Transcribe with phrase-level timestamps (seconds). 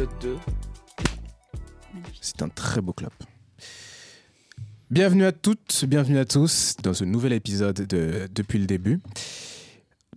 [0.00, 0.36] épisode 2.
[2.20, 3.12] C'est un très beau clap.
[4.90, 9.00] Bienvenue à toutes, bienvenue à tous dans ce nouvel épisode de Depuis le début.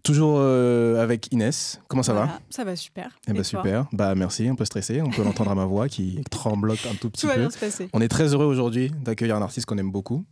[0.02, 1.82] Toujours euh, avec Inès.
[1.88, 3.18] Comment ça Voilà, va Ça va super.
[3.28, 3.88] Eh Et ben super.
[3.94, 5.02] Bah merci, un peu stressé.
[5.02, 7.40] On peut l'entendre à ma voix qui tremblote un tout petit Tout va peu.
[7.42, 7.90] bien se passer.
[7.94, 10.26] On est très heureux aujourd'hui d'accueillir un artiste qu'on aime beaucoup.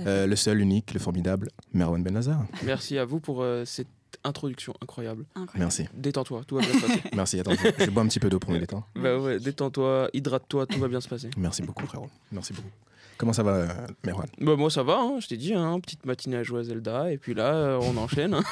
[0.00, 2.44] Euh, le seul, unique, le formidable Merwan Benazar.
[2.64, 3.88] Merci à vous pour euh, cette
[4.24, 5.24] introduction incroyable.
[5.34, 5.58] Incroyable.
[5.58, 7.02] Merci, Détends-toi, tout va bien se passer.
[7.14, 7.40] merci.
[7.40, 8.86] Attends, je je bois un petit peu d'eau pour me détendre.
[8.94, 11.30] bah ouais, détends-toi, hydrate-toi, tout va bien se passer.
[11.36, 12.08] Merci beaucoup frérot.
[12.32, 12.68] Merci beaucoup.
[13.16, 13.66] Comment ça va, euh,
[14.04, 14.26] Merwan?
[14.40, 17.12] Bah moi ça va, hein, je t'ai dit, hein, petite matinée à jouer à Zelda,
[17.12, 18.34] et puis là euh, on enchaîne.
[18.34, 18.42] hein.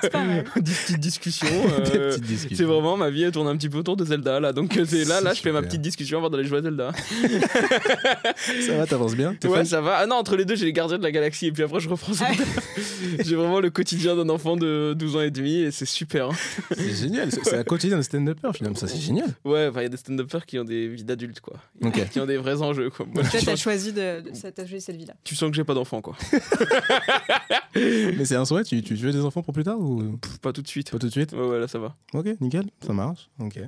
[0.00, 0.44] C'est pas mal.
[0.56, 1.46] Des petites discussions.
[1.92, 2.16] Des euh,
[2.54, 5.04] c'est vraiment ma vie, elle tourne un petit peu autour de Zelda là, donc c'est
[5.04, 6.92] là, là je fais ma petite discussion avant d'aller jouer à Zelda.
[8.66, 9.34] Ça va, t'avances bien?
[9.44, 9.96] Ouais, ça va.
[9.98, 11.88] Ah non, entre les deux, j'ai les gardiens de la galaxie, et puis après je
[11.88, 12.44] reprends Zelda.
[13.24, 16.30] j'ai vraiment le quotidien d'un enfant de 12 ans et demi, et c'est super.
[16.30, 16.34] hein.
[16.76, 19.28] C'est génial, c'est un quotidien de stand-upper finalement, ça c'est génial.
[19.44, 22.08] Ouais, il y a des stand-uppers qui ont des vies d'adultes quoi, Ok.
[22.10, 23.06] qui ont des vrais enjeux quoi.
[23.06, 25.14] Moi, Toi, tu, t'as sens, choisi de, de ça, t'as choisi cette vie-là.
[25.24, 26.16] tu sens que j'ai pas d'enfant quoi.
[27.74, 30.16] Mais c'est un souhait, tu, tu veux des enfants pour plus tard ou?
[30.16, 30.90] Pff, Pas tout de suite.
[30.90, 31.32] pas tout de suite?
[31.32, 31.94] Ouais, ouais, là ça va.
[32.14, 33.28] Ok, nickel, ça marche.
[33.38, 33.58] Ok.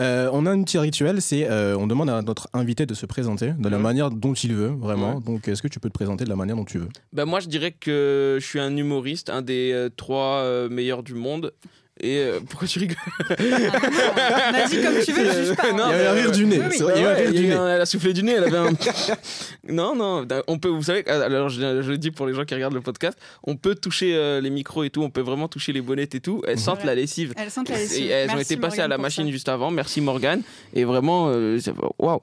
[0.00, 3.04] Euh, on a un petit rituel, c'est euh, on demande à notre invité de se
[3.06, 3.82] présenter de la Ouais.
[3.82, 5.16] manière dont il veut, vraiment.
[5.16, 5.22] Ouais.
[5.22, 6.88] Donc, est-ce que tu peux te présenter de la manière dont tu veux?
[7.12, 11.02] Bah moi je dirais que je suis un humoriste, un des euh, trois euh, meilleurs
[11.02, 11.52] du monde.
[12.04, 12.96] Et euh, pourquoi tu rigoles
[13.30, 15.70] Ah, Vas-y comme tu veux, je juge pas.
[15.72, 16.58] Non, Il y avait un rire du nez.
[16.58, 16.74] oui, oui.
[16.76, 17.52] c'est vrai, il y avait un rire du nez.
[17.54, 18.70] un- elle a soufflé du nez, elle avait un.
[19.68, 22.54] non, non, on peut, vous savez, alors je, je le dis pour les gens qui
[22.54, 25.72] regardent le podcast, on peut toucher euh, les micros et tout, on peut vraiment toucher
[25.72, 26.42] les bonnettes et tout.
[26.48, 26.86] Elles sentent Ouais.
[26.86, 27.34] la lessive.
[27.36, 28.10] Elles sentent la Et lessive.
[28.10, 29.30] elles ont été passées à la machine ça.
[29.30, 29.70] juste avant.
[29.70, 30.42] Merci Morgane.
[30.74, 31.58] Et vraiment, euh,
[31.98, 32.20] waouh.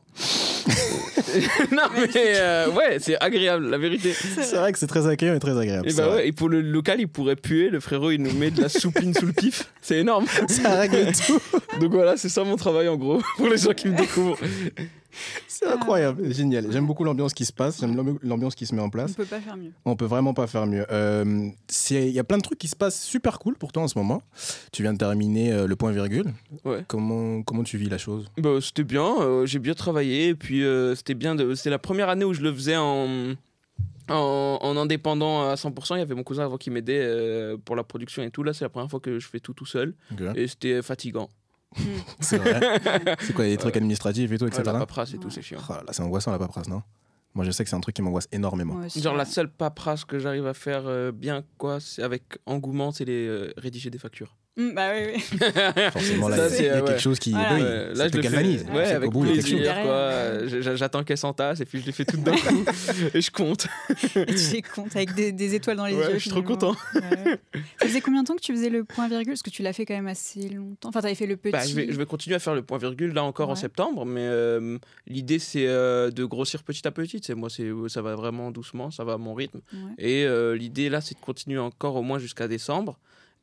[1.72, 4.14] non mais euh, ouais, c'est agréable, la vérité.
[4.14, 5.88] C'est vrai que c'est très accueillant et très agréable.
[5.90, 7.70] Et bah ouais, et pour le local, il pourrait puer.
[7.70, 9.69] Le frérot, il nous met de la soupine sous le pif.
[9.82, 10.26] C'est énorme.
[10.48, 11.40] Ça règle tout.
[11.80, 14.38] Donc voilà, c'est ça mon travail en gros pour les gens qui me découvrent.
[15.48, 16.72] C'est incroyable, génial.
[16.72, 19.14] J'aime beaucoup l'ambiance qui se passe, j'aime l'ambi- l'ambiance qui se met en On place.
[19.14, 19.72] peut pas faire mieux.
[19.86, 20.86] On peut vraiment pas faire mieux.
[20.92, 21.50] Euh,
[21.90, 23.98] Il y a plein de trucs qui se passent super cool pour toi en ce
[23.98, 24.22] moment.
[24.72, 26.34] Tu viens de terminer euh, le point virgule.
[26.64, 26.84] Ouais.
[26.88, 28.30] Comment, comment tu vis la chose?
[28.38, 30.28] Bah, c'était bien, euh, j'ai bien travaillé.
[30.30, 31.36] Et puis euh, c'était bien.
[31.36, 31.56] De...
[31.56, 33.34] C'est la première année où je le faisais en.
[34.10, 37.76] En, en indépendant à 100%, il y avait mon cousin avant qui m'aidait euh, pour
[37.76, 38.44] la production et tout.
[38.44, 39.96] Là, c'est la première fois que je fais tout tout seul.
[40.36, 41.30] Et c'était fatigant.
[42.20, 42.60] C'est vrai.
[43.20, 44.64] c'est quoi, les trucs administratifs et tout, etc.
[44.66, 45.34] Ouais, la paperasse et tout, Ouais.
[45.34, 45.60] c'est chiant.
[45.70, 46.82] Oh c'est angoissant la paperasse, non?
[47.36, 48.74] Moi, je sais que c'est un truc qui m'angoisse énormément.
[48.78, 49.30] Aussi, Genre la ouais.
[49.30, 53.54] seule paperasse que j'arrive à faire euh, bien quoi, c'est avec engouement, c'est les euh,
[53.58, 54.36] rédiger des factures.
[54.60, 55.40] Hum, Bah oui, oui.
[55.94, 57.00] Forcément, là, Ça, il y a- quelque ouais.
[57.00, 57.32] chose qui.
[57.32, 57.56] Voilà.
[57.56, 58.66] oui, Ouais, ça je te le fais- galvanise.
[58.74, 60.50] Ouais, C'est avec qu'au bout, il y a quelque chose.
[60.52, 62.66] plaisir, J'attends qu'elle s'entasse et puis je les fais toutes d'un coup
[63.14, 63.68] et je compte.
[64.16, 66.14] Et tu fais compte avec des, des étoiles dans les Ouais, yeux.
[66.16, 66.76] je suis trop content.
[66.96, 67.40] Ouais.
[67.80, 69.34] Ça faisait combien de temps que tu faisais le point virgule?
[69.34, 70.90] Parce que tu l'as fait quand même assez longtemps.
[70.90, 71.52] Enfin, t'avais fait le petit.
[71.52, 74.06] Bah, je, vais, je vais continuer à faire le point virgule là encore en septembre,
[74.06, 74.78] mais euh,
[75.08, 77.22] l'idée c'est euh, de grossir petit à petit.
[77.24, 79.60] C'est moi, c'est ça va vraiment doucement, ça va à mon rythme.
[79.74, 79.80] Ouais.
[79.98, 82.98] Et euh, l'idée là, c'est de continuer encore au moins jusqu'à décembre.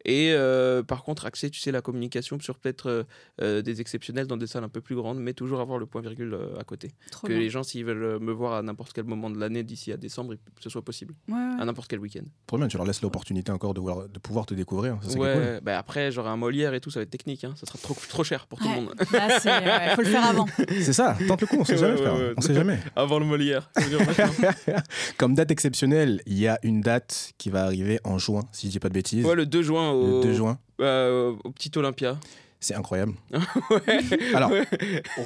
[0.08, 3.02] Et euh, par contre, axer, tu sais, la communication sur peut-être euh,
[3.42, 6.00] euh, des exceptionnels dans des salles un peu plus grandes, mais toujours avoir le point
[6.00, 6.92] virgule euh, à côté.
[7.10, 7.40] Trop que bien.
[7.40, 10.34] les gens, s'ils veulent me voir à n'importe quel moment de l'année d'ici à décembre,
[10.60, 11.14] ce soit possible.
[11.28, 11.60] Ouais, ouais.
[11.60, 12.22] À n'importe quel week-end.
[12.46, 14.96] Trop bien, tu leur laisses l'opportunité encore de, voir- de pouvoir te découvrir.
[15.02, 15.60] Ça, c'est Ouais, cool.
[15.64, 17.42] bah après, j'aurai un Molière et tout, ça va être technique.
[17.42, 17.54] Hein.
[17.56, 18.94] Ça sera trop, trop cher pour tout le monde.
[19.12, 20.46] Là, c'est- ouais, faut le faire avant.
[20.68, 22.14] C'est ça, tente le coup, on sait jamais, ouais, frère.
[22.14, 22.34] ouais.
[22.36, 22.78] On sait jamais.
[22.94, 23.70] Avant le Molière.
[25.18, 28.72] Comme date exceptionnelle, il y a une date qui va arriver en juin, si je
[28.72, 29.24] dis pas de bêtises.
[29.24, 30.58] ouais, le 2 juin au, le 2 juin.
[30.80, 32.16] euh, au petit Olympia.
[32.58, 33.12] C'est incroyable.
[33.70, 34.00] ouais.
[34.34, 34.50] Alors,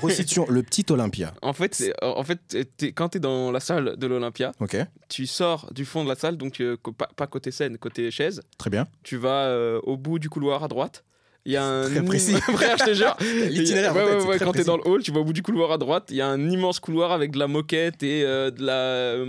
[0.03, 1.33] resituons le petit Olympia.
[1.43, 2.39] En fait, en fait
[2.95, 4.53] quand tu es dans la salle de l'Olympia,
[5.09, 8.43] tu sors du fond de la salle, donc euh, pas, pas côté scène, côté chaise.
[8.59, 8.87] très bien.
[9.05, 11.05] Tu vas euh, au bout du couloir à droite.
[11.47, 12.35] Il y a un Très précis.
[12.35, 13.17] Frère, je te jure.
[13.49, 15.71] L'itinéraire, Ouais, ouais, ouais, quand t'es dans le hall, tu vas au bout du couloir
[15.73, 16.09] à droite.
[16.11, 19.25] Il y a un immense couloir avec de la moquette et euh, de la.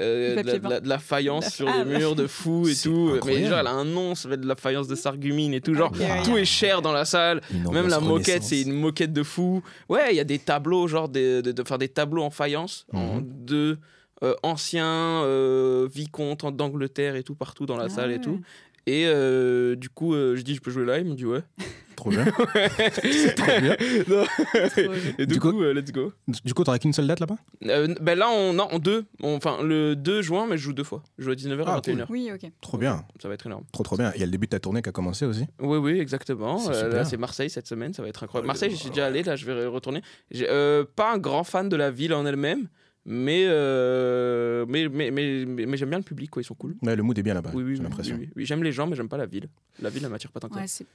[0.00, 2.68] Euh, de, la, de la- de la faïence La- sur Ah, les murs de fou
[2.68, 3.18] et tout.
[3.26, 5.60] Mais genre, elle a un nom, ça va être de la faïence de Sargumine et
[5.60, 5.74] tout.
[5.74, 5.90] Genre,
[6.24, 7.40] tout est cher dans la salle.
[7.72, 9.62] Même la moquette, c'est une moquette de fou.
[9.88, 12.86] Ouais, il y a des tableaux, genre des, de, de faire des tableaux en faïence,
[12.92, 13.24] en Mhm.
[13.46, 13.78] de
[14.22, 14.84] euh, anciens
[15.24, 18.20] euh, vicomtes d'Angleterre et tout partout dans la Ah salle et ouais.
[18.20, 18.40] tout.
[18.86, 21.40] Et euh, du coup, euh, je dis, je peux jouer là Il me dit, ouais.
[22.00, 22.24] Trop bien.
[22.24, 22.44] Trop
[23.60, 23.76] bien.
[24.08, 24.24] Non.
[24.24, 25.14] Trop bien.
[25.18, 26.12] et du, Du coup, coup- euh, let's go.
[26.44, 27.36] Du coup, t'auras qu'une seule date là-bas?
[27.66, 29.04] Euh, ben là, on, non, en deux.
[29.22, 31.02] Enfin, le 2 juin, mais je joue deux fois.
[31.18, 32.06] Je joue à 19h Ah, et 21h.
[32.08, 32.50] Oui, ok.
[32.62, 33.04] Trop bien.
[33.20, 33.64] Ça va être énorme.
[33.72, 34.12] Trop, trop bien.
[34.14, 35.44] Il y a le début de ta tournée qui a commencé aussi.
[35.60, 36.58] Oui, oui, exactement.
[36.58, 38.46] C'est Euh, là, c'est Marseille cette semaine, ça va être incroyable.
[38.46, 40.00] Ouais, Marseille, j'y suis déjà allé, là, je vais retourner.
[40.36, 42.68] Euh, pas un grand fan de la ville en elle-même,
[43.04, 46.76] mais, euh, mais, mais, mais, mais, mais j'aime bien le public, quoi, ils sont cool.
[46.82, 48.16] Ouais, le mood est bien là-bas, oui, oui, j'ai l'impression.
[48.16, 48.32] oui, oui.
[48.36, 49.48] Oui, j'aime les gens, mais j'aime pas la ville.
[49.82, 50.60] La ville, elle m'attire pas tant que ça.
[50.60, 50.86] Ouais, c'est En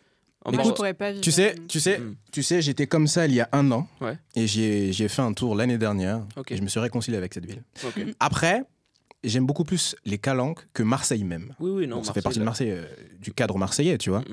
[0.54, 1.24] Moi, bas- je pourrais pas vivre.
[1.24, 2.16] Tu sais, tu sais, Mm.
[2.32, 3.88] tu sais, j'étais comme ça il y a un an.
[4.02, 4.18] Ouais.
[4.36, 6.22] Et j'ai j'ai fait un tour l'année dernière.
[6.50, 7.64] Et je me suis réconcilié avec cette ville.
[8.20, 8.64] Après,
[9.24, 11.54] j'aime beaucoup plus les calanques que Marseille même.
[11.60, 12.04] Oui, oui, non.
[12.04, 12.44] Ça fait partie de.
[12.44, 12.86] Marseille, euh,
[13.20, 14.24] du cadre marseillais, tu vois.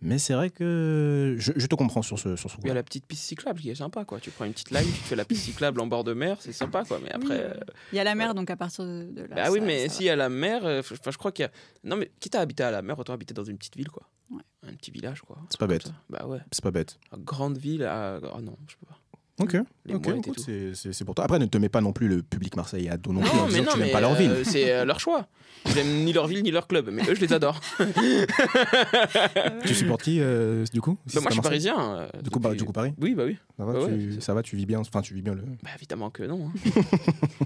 [0.00, 2.74] Mais c'est vrai que je, je te comprends sur ce, sur ce Il y a
[2.74, 4.20] la petite piste cyclable qui est sympa, quoi.
[4.20, 6.36] Tu prends une petite line, tu te fais la piste cyclable en bord de mer,
[6.38, 7.00] c'est sympa, quoi.
[7.02, 7.34] Mais après.
[7.34, 7.54] Oui, euh,
[7.92, 9.34] Il y a la mer, donc à partir de, de là.
[9.34, 11.50] Bah oui, mais s'il y a la mer, euh, enfin, je crois qu'il y a.
[11.82, 14.04] Non, mais quitte à habiter à la mer, autant habiter dans une petite ville, quoi.
[14.30, 14.42] Ouais.
[14.66, 15.38] Un petit village, quoi.
[15.50, 15.86] C'est pas bête.
[15.86, 15.92] ça.
[16.10, 16.38] Bah ouais.
[16.50, 16.98] C'est pas bête.
[17.16, 18.18] Une grande ville, à...
[18.36, 18.98] oh non, je peux pas.
[19.40, 19.52] Ok.
[19.86, 20.74] Les Ok, mouettes et écoute, tout.
[20.74, 21.24] c'est- pour toi.
[21.24, 23.34] Après, ne te mets pas non plus le public marseillais à dos non plus en
[23.36, 24.30] Non, mais disant que non, tu n'aimes mais pas leur ville.
[24.32, 25.28] euh, c'est euh, leur choix.
[25.66, 27.60] J'aime ni leur ville ni leur club, mais eux, je les adore.
[29.64, 31.78] Tu supportes qui, euh, du coup si Bah, moi, je suis parisien.
[31.96, 33.36] euh, Du coup, bah, depuis- du coup, Paris Oui, bah oui.
[33.56, 35.42] ça va, Bah tu, ça va, tu vis bien, enfin, tu vis bien le.
[35.62, 36.48] Bah évidemment que non.
[36.48, 36.52] hein.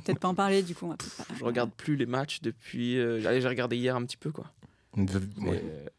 [0.05, 0.87] Peut-être pas en parler, du coup.
[0.87, 1.05] on va pas-
[1.39, 2.99] Je regarde plus les matchs depuis.
[3.01, 4.47] Allez, j'ai regardé hier un petit peu, quoi.
[4.97, 5.07] Ouais.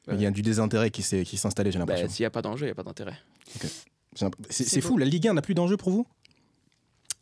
[0.08, 2.10] Euh, Il y a du désintérêt qui s'est qui s'est installé, j'ai bah, l'impression.
[2.10, 3.18] S'il n'y a pas d'enjeu, il n'y a pas d'intérêt.
[4.50, 6.08] C'est fou, la Ligue 1 n'a plus d'enjeu pour vous?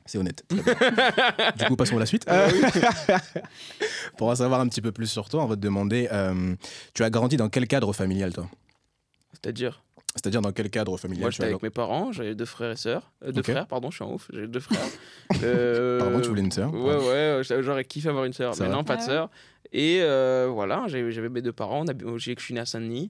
[0.06, 0.44] C'est honnête.
[1.57, 2.25] Du coup, passons à la suite.
[2.27, 2.47] Ah
[4.18, 6.56] pour en savoir un petit peu plus sur toi, on va te demander euh,
[6.94, 8.50] tu as grandi dans quel cadre familial, toi?
[9.31, 9.83] C'est-à-dire,
[10.16, 12.75] C'est-à-dire dans quel cadre familial moi tu j'étais avec mes parents, j'avais deux frères et
[12.75, 13.12] sœurs.
[13.24, 14.80] Euh, deux frères, pardon, je suis en ouf, j'ai deux frères.
[15.44, 18.72] Euh, Pardon, tu voulais une sœur Ouais, ouais, j'aurais kiffé avoir une sœur, mais va.
[18.74, 19.30] non, pas de sœur.
[19.72, 21.86] Et euh, voilà, j'avais mes deux parents,
[22.18, 23.10] je suis né à Saint-Denis.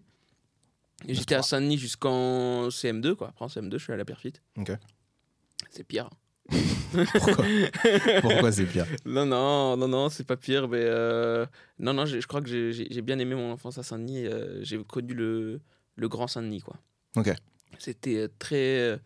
[1.10, 3.30] J'étais à Saint-Denis jusqu'en CM2, quoi.
[3.30, 4.44] Après en CM2, je suis allé à Pierrefitte.
[4.60, 4.72] Ok.
[5.72, 6.12] C'est pire.
[7.14, 7.46] Pourquoi
[8.22, 10.68] Pourquoi c'est pire Non, non, non, non, c'est pas pire.
[10.68, 11.48] Mais euh,
[11.80, 14.28] non, non, je crois que j'ai- bien aimé mon enfance à Saint-Denis.
[14.28, 15.60] euh, j'ai connu le,
[15.96, 16.76] le grand Saint-Denis, quoi.
[17.16, 17.34] Ok.
[17.80, 18.56] C'était euh, très.
[18.80, 18.98] euh,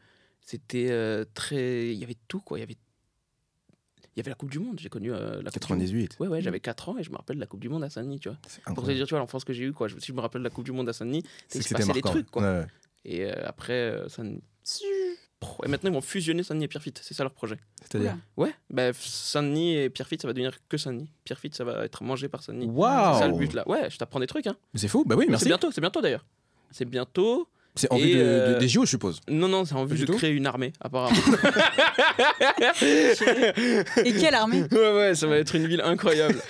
[0.41, 1.91] C'était euh, très.
[1.93, 2.57] Il y avait tout, quoi.
[2.57, 2.75] Il y avait.
[4.15, 4.79] Il y avait la Coupe du Monde.
[4.79, 5.79] J'ai connu euh, la Coupe du Monde.
[5.81, 6.17] 98.
[6.21, 7.89] Ouais, ouais, j'avais 4 ans et je me rappelle de la Coupe du Monde à
[7.89, 8.37] Saint-Denis, tu vois.
[8.47, 9.89] C'est Pour te dire, tu vois, l'enfance que j'ai eue, quoi.
[9.89, 11.81] Je, si je me rappelle de la Coupe du Monde à Saint-Denis, C'est se c'était
[11.81, 12.41] passait des trucs, quoi.
[12.41, 12.67] Ouais, ouais.
[13.03, 14.41] Et euh, après, euh, Saint-Denis.
[15.63, 17.01] Et maintenant, ils vont fusionner Saint-Denis et Pierrefitte.
[17.03, 17.57] C'est ça leur projet.
[17.81, 18.15] C'est-à-dire.
[18.37, 21.09] Ouais, bah, Saint-Denis et Pierrefitte, ça va devenir que Saint-Denis.
[21.25, 22.67] Pierrefitte, ça va être mangé par Saint-Denis.
[22.67, 23.67] Waouh C'est ça le but là.
[23.67, 24.47] Ouais, je t'apprends des trucs.
[24.47, 24.55] Hein.
[24.73, 25.45] Mais C'est fou, bah oui, C'est merci.
[25.47, 26.25] bientôt, c'est bientôt d'ailleurs.
[26.71, 27.47] C'est bientôt.
[27.77, 29.19] C'est en Et, vue de- de- euh, des JO, je suppose.
[29.30, 31.16] Non, non, c'est en vue du de tout créer une armée, apparemment.
[34.06, 34.63] Et quelle armée?
[34.72, 36.42] Ouais, ouais, ça va être une ville incroyable.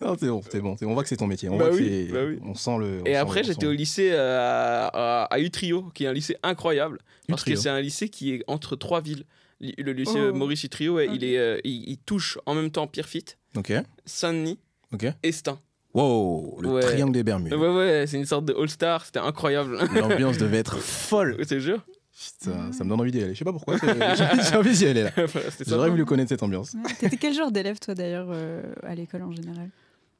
[0.00, 1.48] Non, c'est bon, c'est bon, c'est- on voit que c'est ton métier.
[1.48, 2.38] On, Bah voit que oui, c'est- bah oui.
[2.44, 3.00] on sent le.
[3.02, 6.06] on Et sent- après, on j'étais sent- au lycée euh, à, à, Utrio, qui est
[6.08, 6.98] un lycée incroyable.
[7.28, 7.56] Parce Utrio.
[7.56, 9.24] que c'est un lycée qui est entre trois villes.
[9.60, 10.34] Li- Le lycée Oh.
[10.34, 11.14] Maurice Utrio, ouais, Ok.
[11.16, 13.72] il, est, euh, il, il touche en même temps Pierrefitte, Ok,
[14.04, 14.58] Saint-Denis
[14.92, 15.06] ok.
[15.22, 15.58] et Stein.
[15.94, 16.82] Wow, le Ouais.
[16.82, 17.54] triangle des Bermudes.
[17.54, 19.78] Ouais, ouais, c'est une sorte de All-Star, c'était incroyable.
[19.94, 21.36] L'ambiance devait être folle.
[21.38, 21.80] Je te jure.
[22.40, 23.34] Putain, ça me donne envie d'y aller.
[23.34, 23.76] Je sais pas pourquoi.
[24.50, 25.10] J'ai envie d'y aller là.
[25.16, 26.76] Voilà, J'aurais voulu connaître cette ambiance.
[26.98, 29.68] T'étais quel genre d'élève, toi, d'ailleurs, euh, à l'école en général?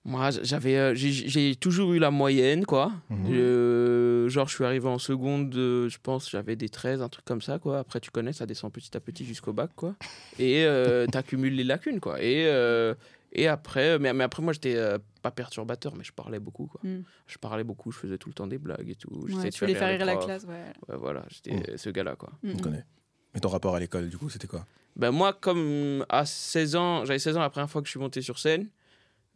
[0.06, 2.92] Moi, j'avais, euh, j'ai- toujours eu la moyenne, quoi.
[3.08, 3.26] Mhm.
[3.32, 7.24] Euh, genre, je suis arrivé en seconde, euh, je pense, j'avais des 13, un truc
[7.24, 7.78] comme ça, quoi.
[7.78, 9.94] Après, tu connais, ça descend petit à petit jusqu'au bac, quoi.
[10.38, 12.20] Et euh, t'accumules les lacunes, quoi.
[12.22, 12.92] Et, euh,
[13.34, 16.80] et après, mais, mais après, moi, j'étais euh, pas perturbateur, mais je parlais beaucoup, quoi.
[16.84, 17.02] Mm.
[17.26, 19.10] Je parlais beaucoup, je faisais tout le temps des blagues et tout.
[19.10, 20.72] Ouais, Tu voulais faire rire la classe, ouais.
[20.88, 22.30] Ouais, voilà, j'étais ce gars-là, quoi.
[22.42, 22.84] Mm, On connaît.
[23.34, 24.64] Et ton rapport à l'école, du coup, c'était quoi?
[24.96, 27.98] Ben moi, comme à 16 ans, j'avais 16 ans la première fois que je suis
[28.00, 28.68] monté sur scène,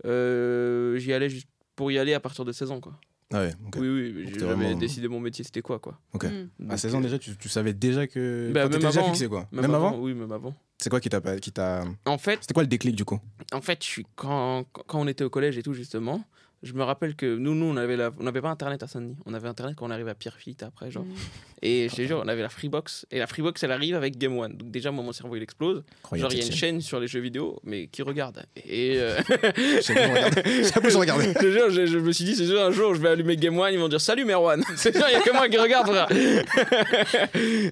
[0.04, 2.98] euh, j'y allais juste pour y aller à partir de 16 ans, quoi.
[3.32, 3.76] Ah ouais, ok.
[3.78, 5.98] Oui, oui, t'es j'avais vraiment- décidé mon métier, c'était quoi, quoi.
[6.14, 6.24] Ok.
[6.24, 6.28] Mm.
[6.28, 8.50] À Donc, 16 ans euh, déjà, tu, tu savais déjà que.
[8.54, 9.46] Bah, même déjà avant, fixé quoi.
[9.52, 10.54] Même, avant, Oui, même avant.
[10.78, 11.20] C'est quoi qui t'a.
[11.38, 11.84] Qui t'a...
[12.06, 13.20] En fait, C'était quoi le déclic du coup?
[13.52, 16.24] En fait, je suis quand, quand on était au collège et tout justement,
[16.62, 19.16] je me rappelle que nous, nous, on avait la- on n'avait pas internet à Saint-Denis.
[19.26, 21.04] On avait internet quand on arrivait à Pierrefitte après, genre.
[21.04, 21.14] Mm.
[21.62, 23.06] Et je te jure, on avait la Freebox.
[23.10, 24.56] Et la Freebox, elle arrive avec Game One.
[24.56, 25.82] Donc déjà, moi, mon cerveau, il explose.
[26.00, 28.44] Incroyable, genre, il y a une chaîne sur les jeux vidéo, mais qui regarde.
[28.56, 29.20] Et euh,
[30.80, 31.24] plus regardé.
[31.34, 33.36] je te jure, je, je me suis dit, c'est sûr, un jour, je vais allumer
[33.36, 35.58] Game One, ils vont dire Salut Merwan C'est sûr, il y a que moi qui
[35.58, 36.08] regarde, frère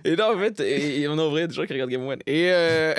[0.04, 2.06] Et là, en fait, et, et on a en vrai des gens qui regardent Game
[2.06, 2.20] One.
[2.26, 2.94] Et, euh,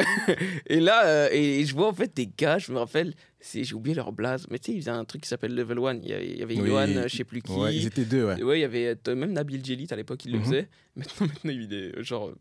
[0.68, 3.96] et là, euh, et je vois en fait des gars, je me rappelle, j'ai oublié
[3.96, 6.00] leur blase, mais tu sais, ils faisaient un truc qui s'appelle Level One.
[6.04, 6.68] Il y avait, Oui.
[6.68, 7.52] Johan, euh, je sais plus qui.
[7.52, 8.42] Ouais, ils étaient deux, ouais.
[8.42, 10.44] Ouais, il y avait euh, même Nabil Djelit à l'époque, il le Mhm.
[10.44, 10.70] faisait.
[10.96, 12.32] Maintenant, maintenant, il est euh, genre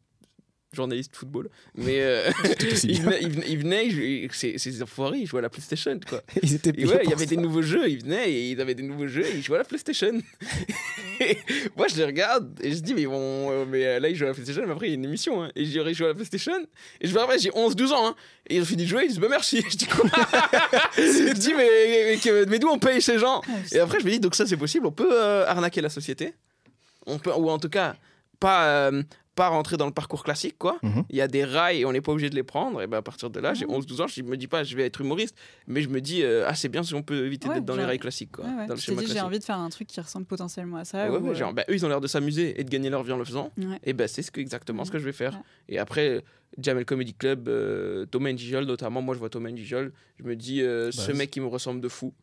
[0.77, 1.49] journaliste football.
[1.75, 3.11] Mais euh, Tout aussi il bien.
[3.11, 3.91] venait, il venait, il venait, il
[4.31, 6.23] jouait- ces, enfoirés, ils jouaient à la PlayStation, quoi.
[6.43, 7.31] Ils étaient Et ouais, il y avait ça.
[7.31, 9.61] des nouveaux jeux, ils venaient et ils avaient des nouveaux jeux et ils jouaient à
[9.61, 10.13] la PlayStation.
[11.21, 11.39] Et
[11.77, 14.15] moi, je les regarde et je dis, mais, ils vont, euh, mais euh, là, ils
[14.17, 15.43] jouent à la PlayStation, mais après, il y a une émission.
[15.43, 15.51] Hein.
[15.57, 16.53] Et j'ai joué à la PlayStation.
[17.01, 18.09] Et je me rappelle, j'ai 11-12 ans.
[18.09, 18.15] Hein.
[18.49, 19.65] Et ils ont fini de jouer, ils disent, bah merci.
[19.69, 20.09] Je dis, quoi?
[20.97, 23.41] Je dis, mais, mais, mais d'où on paye ces gens?
[23.49, 25.89] Ah, Et après, je me dis, donc ça, c'est possible, on peut euh, arnaquer la
[25.89, 26.35] société.
[27.07, 27.97] On peut, ou en tout cas,
[28.41, 29.03] pas, euh,
[29.37, 30.79] pas rentrer dans le parcours classique, quoi.
[30.83, 31.05] Mhm.
[31.11, 32.83] Il y a des rails et on n'est pas obligé de les prendre.
[32.83, 33.75] Et ben à partir de là, j'ai Mhm.
[33.75, 35.37] 11-12 ans, je me dis pas, je vais être humoriste,
[35.69, 37.77] mais je me dis, euh, ah, c'est bien si on peut éviter Ouais, d'être dans
[37.77, 38.45] les rails classiques, quoi.
[38.47, 38.67] Ouais, ouais.
[38.67, 41.09] Dans le schéma dit, j'ai envie de faire un truc qui ressemble potentiellement à ça.
[41.09, 42.91] Ouais, ou, ouais, euh, genre, bah, eux, ils ont l'air de s'amuser et de gagner
[42.91, 43.53] leur vie en le faisant.
[43.59, 43.79] ouais.
[43.85, 45.35] Et ben c'est ce que, exactement ce que je vais faire.
[45.35, 45.41] Ouais.
[45.69, 46.25] Et après,
[46.59, 50.63] Jamel Comedy Club, euh, Thomas Njijol notamment, moi je vois Thomas Njijol, je me dis,
[50.63, 51.17] euh, ce Base.
[51.19, 52.15] mec il me ressemble de fou.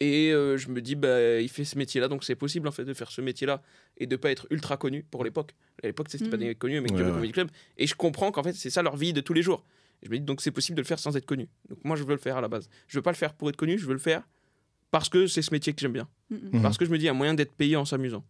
[0.00, 2.84] Et euh, je me dis, bah, il fait ce métier-là, donc c'est possible en fait
[2.84, 3.62] de faire ce métier-là
[3.96, 5.54] et de pas être ultra connu pour l'époque.
[5.82, 6.40] À l'époque, c'était pas Mhm.
[6.42, 7.10] des mecs connus, les mecs du Ouais.
[7.10, 7.48] Comedy Club.
[7.78, 9.64] Et je comprends qu'en fait, c'est ça leur vie de tous les jours.
[10.02, 11.48] Et je me dis, donc c'est possible de le faire sans être connu.
[11.70, 12.68] Donc moi, je veux le faire à la base.
[12.88, 14.22] Je veux pas le faire pour être connu, je veux le faire
[14.90, 16.08] parce que c'est ce métier que j'aime bien.
[16.28, 16.40] Mm, mm.
[16.52, 16.62] Mhm.
[16.62, 18.22] Parce que je me dis, il y a moyen d'être payé en s'amusant.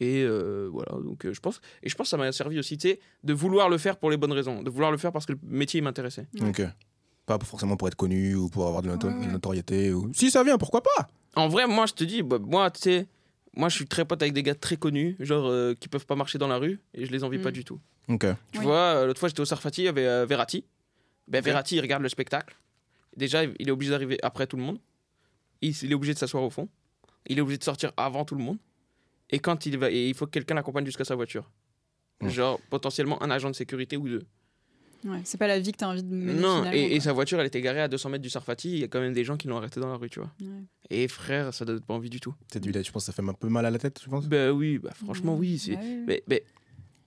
[0.00, 2.76] Et euh, voilà, donc euh, je pense, et je pense que ça m'a servi aussi,
[2.76, 5.24] tu sais, de vouloir le faire pour les bonnes raisons, de vouloir le faire parce
[5.24, 6.26] que le métier m'intéressait.
[6.40, 6.52] Ouais.
[7.26, 9.26] Pas forcément pour être connu ou pour avoir de noto- Ouais, ouais.
[9.26, 9.92] notoriété.
[9.92, 10.12] Ou...
[10.14, 11.08] Si ça vient, pourquoi pas?
[11.36, 13.06] En vrai, moi je te dis, bah, moi tu sais,
[13.56, 16.16] moi je suis très pote avec des gars très connus, genre euh, qui peuvent pas
[16.16, 17.52] marcher dans la rue, et je les envie pas Mm.
[17.52, 17.80] du tout.
[18.08, 18.26] Ok.
[18.52, 18.64] Tu Oui.
[18.64, 20.64] vois, euh, l'autre fois j'étais au Sarfati, il y avait euh, Verratti.
[21.26, 21.44] Ben, Ok.
[21.46, 22.54] Verratti, il regarde le spectacle.
[23.16, 24.78] Déjà, il est obligé d'arriver après tout le monde.
[25.62, 26.68] Il, il est obligé de s'asseoir au fond.
[27.26, 28.58] Il est obligé de sortir avant tout le monde.
[29.30, 31.50] Et quand il va, et il faut que quelqu'un l'accompagne jusqu'à sa voiture.
[32.20, 32.28] Mm.
[32.28, 34.24] Genre potentiellement un agent de sécurité ou deux.
[35.04, 36.40] Ouais, c'est pas la vie que t'as envie de mener.
[36.40, 38.72] Non, et, sa voiture, elle était garée à 200 mètres du Sarfati.
[38.72, 40.30] Il y a quand même des gens qui l'ont arrêté dans la rue, tu vois.
[40.40, 40.62] Ouais.
[40.90, 42.34] Et frère, ça donne pas envie du tout.
[42.50, 44.26] Cette vie-là, tu penses que ça fait un peu mal à la tête, tu penses
[44.26, 45.58] Ben oui, bah franchement, oui.
[45.58, 46.04] c'est- Ouais, ouais, ouais.
[46.06, 46.44] Mais, mais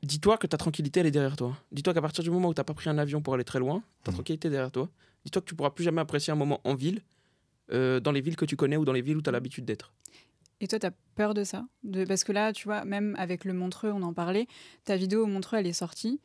[0.03, 1.57] dis-toi que ta tranquillité, elle est derrière toi.
[1.71, 3.81] Dis-toi qu'à partir du moment où t'as pas pris un avion pour aller très loin,
[4.03, 4.15] ta Mhm.
[4.17, 4.89] tranquillité est derrière toi.
[5.25, 7.01] Dis-toi que tu pourras plus jamais apprécier un moment en ville,
[7.73, 9.65] euh, dans les villes que tu connais ou dans les villes où tu as l'habitude
[9.65, 9.91] d'être.
[10.59, 11.67] Et toi, t'as peur de ça?
[11.83, 12.03] De...
[12.03, 14.47] Parce que là, tu vois, même avec le Montreux, on en parlait,
[14.85, 16.19] ta vidéo au Montreux, elle est sortie.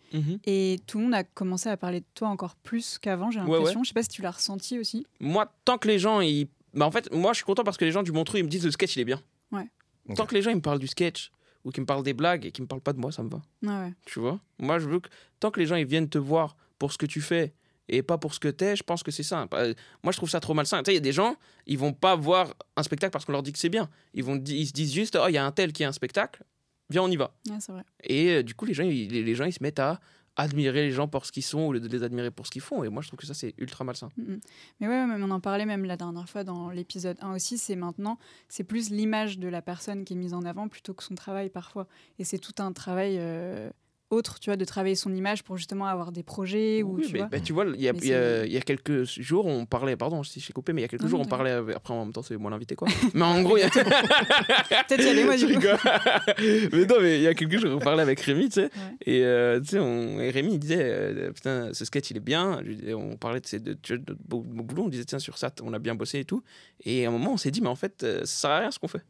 [0.46, 3.58] Et tout le monde a commencé à parler de toi encore plus qu'avant, j'ai Ouais,
[3.58, 3.82] l'impression.
[3.82, 5.06] Je sais pas si tu l'as ressenti aussi.
[5.20, 6.48] Moi, tant que les gens, ils...
[6.72, 8.48] bah, en fait, moi, je suis content parce que les gens du Montreux, ils me
[8.48, 9.20] disent le sketch, il est bien.
[9.50, 9.68] Ouais.
[10.16, 11.30] Tant que les gens, ils me parlent du sketch
[11.64, 13.28] ou qu'ils me parlent des blagues et qu'ils me parlent pas de moi, ça me
[13.28, 13.42] va.
[13.62, 13.94] Ouais, ouais.
[14.06, 14.40] Tu vois?
[14.58, 15.08] Moi, je veux que
[15.40, 17.52] tant que les gens, ils viennent te voir pour ce que tu fais
[17.92, 19.46] et pas pour ce que t'es, je pense que c'est ça.
[19.52, 20.78] Euh, Moi, je trouve ça trop malsain.
[20.78, 23.32] Tu sais, il y a des gens, ils vont pas voir un spectacle parce qu'on
[23.32, 23.88] leur dit que c'est bien.
[24.14, 25.92] Ils, vont, ils se disent juste, oh, il y a un tel qui a un
[25.92, 26.42] spectacle,
[26.88, 27.34] viens, on y va.
[27.48, 27.84] Ouais, vrai.
[28.02, 30.00] Et euh, du coup, les gens, ils, les les gens, ils se mettent à
[30.36, 32.62] admirer les gens pour ce qu'ils sont au lieu de les admirer pour ce qu'ils
[32.62, 32.82] font.
[32.82, 34.08] Et moi, je trouve que ça, c'est ultra malsain.
[34.16, 34.40] Mm, mm.
[34.80, 37.76] Mais ouais, même on en parlait même la dernière fois dans l'épisode 1 aussi, c'est
[37.76, 38.18] maintenant,
[38.48, 41.50] c'est plus l'image de la personne qui est mise en avant plutôt que son travail
[41.50, 41.86] parfois.
[42.18, 43.70] Et c'est tout un travail euh,
[44.12, 47.12] autre, tu vois, de travailler son image pour justement avoir des projets ou Oui, tu
[47.12, 47.28] mais, vois.
[47.28, 50.22] bah, tu vois, il y a, y a- y a quelques jours, on parlait, pardon
[50.22, 51.94] si je suis coupé, mais il y a quelques Non, jours, non, on parlait, après
[51.94, 52.88] en même temps, c'est moi l'invité, quoi.
[53.14, 53.70] mais en gros, il y a.
[53.70, 55.60] Peut-être y aller, moi, du coup.
[56.72, 58.62] mais non, mais il y a quelques jours, on parlait avec Rémi, tu sais.
[58.64, 58.70] Ouais.
[59.06, 62.20] Et euh, tu sais, on- et Rémi, il disait, euh, putain, ce sketch, il est
[62.20, 62.60] bien.
[62.94, 66.20] On parlait de, de, de boulot, on disait, tiens, sur ça, on a bien bossé
[66.20, 66.42] et tout.
[66.84, 68.70] Et à un moment, on s'est dit, mais en fait, euh, ça sert à rien
[68.70, 69.02] ce qu'on fait.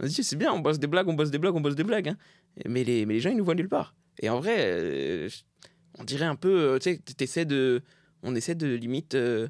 [0.00, 1.76] On s'est dit, c'est bien, on bosse des blagues, on bosse des blagues, on bosse
[1.76, 2.08] des blagues.
[2.08, 2.16] hein.
[2.66, 3.94] Mais, les, mais les gens, ils nous voient nulle part.
[4.20, 5.28] Et en vrai, euh,
[5.98, 7.82] on dirait un peu, euh, tu sais, de.
[8.22, 9.14] On essaie de limite.
[9.14, 9.48] euh,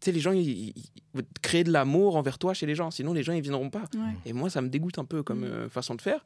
[0.00, 0.74] tu sais, les gens, ils, ils-
[1.42, 3.84] créer de l'amour envers toi chez les gens, sinon les gens, ils viendront pas.
[3.94, 4.14] Ouais.
[4.26, 5.44] Et moi, ça me dégoûte un peu comme Mm.
[5.44, 6.24] euh, façon de faire.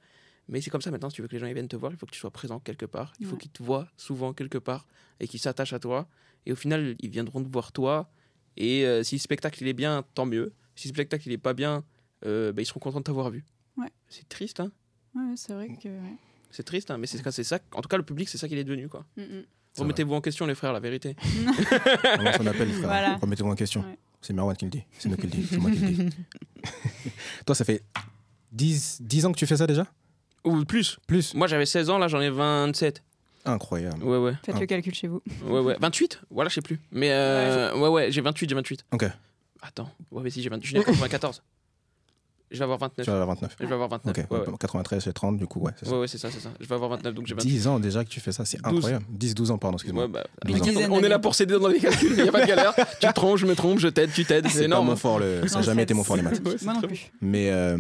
[0.49, 1.92] Mais c'est comme ça maintenant, si tu veux que les gens ils viennent te voir,
[1.92, 3.12] il faut que tu sois présent quelque part.
[3.21, 4.87] Il faut qu'ils te voient souvent quelque part
[5.21, 6.09] et qu'ils s'attachent à toi.
[6.47, 8.11] Et au final, ils viendront te voir toi.
[8.57, 10.52] Et euh, si le spectacle il est bien, tant mieux.
[10.75, 11.85] Si le spectacle il est pas bien,
[12.26, 13.45] euh, bah, ils seront contents de t'avoir vu.
[13.76, 13.88] Ouais.
[14.09, 14.73] C'est triste, hein
[15.14, 15.88] Ouais, c'est vrai que.
[16.52, 17.59] C'est triste, hein mais c'est c'est ça.
[17.73, 19.04] En tout cas, le public, c'est ça qu'il est devenu, quoi.
[19.16, 19.42] Mm, mm.
[19.78, 21.16] Remettez-vous en question, les frères, la vérité.
[22.16, 23.16] Comment on appelle, frère Voilà.
[23.16, 23.80] Remettez-vous en question.
[23.80, 23.99] Ouais.
[24.21, 24.85] C'est Merwan qui le dit.
[24.99, 25.47] C'est nous qui le dit.
[25.49, 26.09] C'est moi qui le dis.
[27.47, 27.82] Toi, ça fait
[28.52, 29.87] 10, 10 ans que tu fais ça déjà?
[30.44, 30.99] Ou plus.
[31.06, 33.02] Plus Moi, j'avais 16 ans, là, j'en ai 27.
[33.44, 34.04] Incroyable.
[34.04, 34.35] Ouais, ouais.
[34.44, 34.61] Faites Ah.
[34.61, 35.23] le calcul chez vous.
[35.44, 35.76] Ouais, ouais.
[35.80, 36.78] 28 Voilà, je sais plus.
[36.92, 38.85] Mais euh, ouais, ouais, j'ai 28, j'ai 28.
[38.92, 39.06] Ok.
[39.62, 41.42] Attends, ouais, mais si j'ai 28, je suis né en 94.
[42.52, 43.04] Je vais avoir 29.
[43.04, 43.56] Tu vas avoir 29.
[43.61, 44.16] Je vais avoir 29.
[44.18, 44.30] Ok.
[44.30, 44.56] Ouais, ouais.
[44.61, 45.73] 93, c'est 30, du coup, ouais.
[45.87, 46.50] Ouais, ouais, c'est ça, c'est ça.
[46.61, 47.49] Je vais avoir 29, donc j'ai 28.
[47.49, 48.76] 10 ans déjà que tu fais ça, c'est 12.
[48.76, 49.04] incroyable.
[49.09, 50.04] 10, 12 ans, pardon, excuse-moi.
[50.04, 50.88] Ouais, bah, 12 ans.
[50.90, 52.75] on- est là pour s'aider dans les calculs, il n'y a pas de galère.
[53.00, 54.87] tu te trompes, je me trompe, je t'aide, tu t'aides, c'est énorme.
[54.87, 55.47] mon fort, le...
[55.49, 56.40] ça n'a jamais été mon fort les maths.
[56.64, 57.11] Moi non plus.
[57.21, 57.76] Mais euh,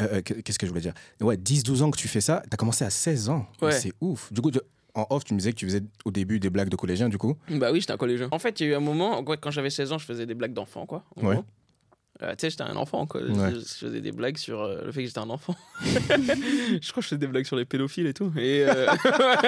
[0.00, 0.94] euh, qu'est-ce que je voulais dire?
[1.20, 3.46] Ouais, 10-12 ans que tu fais ça, t'as commencé à 16 ans.
[3.60, 3.72] Ouais.
[3.72, 4.32] C'est ouf.
[4.32, 4.50] Du coup,
[4.94, 7.16] en off, tu me disais que tu faisais au début des blagues de collégiens, du
[7.18, 7.34] coup.
[7.50, 8.28] Bah oui, j'étais un collégien.
[8.30, 10.34] En fait, il y a eu un moment, quand j'avais 16 ans, je faisais des
[10.34, 11.02] blagues d'enfant, quoi.
[11.16, 11.34] en Ouais.
[11.36, 11.44] gros.
[12.22, 13.20] Euh, tu sais, j'étais un enfant, quoi.
[13.26, 13.50] Je- Ouais.
[13.54, 15.56] Je, faisais des blagues sur euh, le fait que j'étais un enfant.
[15.84, 18.32] je crois que je faisais des blagues sur les pédophiles et tout.
[18.36, 18.86] Et euh,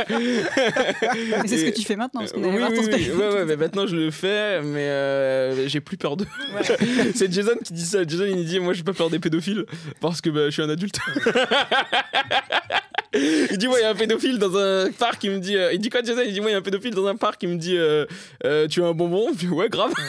[0.08, 3.10] Mais c'est ce que tu fais maintenant, parce qu'on oui, oui, oui.
[3.12, 6.26] Ouais, ouais, mais maintenant je le fais, mais euh, j'ai plus peur d'eux.
[7.14, 8.04] c'est Jason qui dit ça.
[8.06, 9.64] Jason il dit Moi j'ai pas peur des pédophiles
[10.00, 10.98] parce que bah, je suis un adulte.
[13.50, 15.72] il dit, ouais, il y a un pédophile dans un parc, il me dit, euh,
[15.72, 16.22] il dit quoi, Jason?
[16.26, 18.04] Il dit, ouais, il y a un pédophile dans un parc, il me dit, euh,
[18.44, 19.28] euh, tu as un bonbon?
[19.32, 19.92] Je dis, ouais, grave.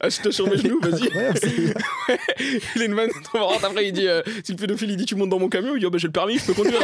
[0.00, 1.08] Ah, je te sur mes genoux, vas-y.
[2.76, 3.64] Il est une vanne trop marrante.
[3.64, 4.06] Après, il dit,
[4.44, 6.06] si le pédophile, il dit, tu montes dans mon camion, il dit, oh, bah, j'ai
[6.06, 6.78] le permis, je peux conduire.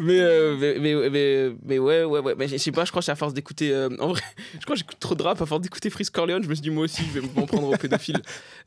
[0.00, 2.34] mais, euh, mais, mais, mais, mais ouais, ouais, ouais.
[2.36, 3.72] Mais je sais pas, je crois que c'est à force d'écouter.
[4.00, 4.20] en vrai,
[4.58, 6.42] je crois que j'écoute trop de rap à force d'écouter Freeze Corleone.
[6.42, 8.20] Je me suis dit, moi aussi, je vais m'en prendre au pédophile.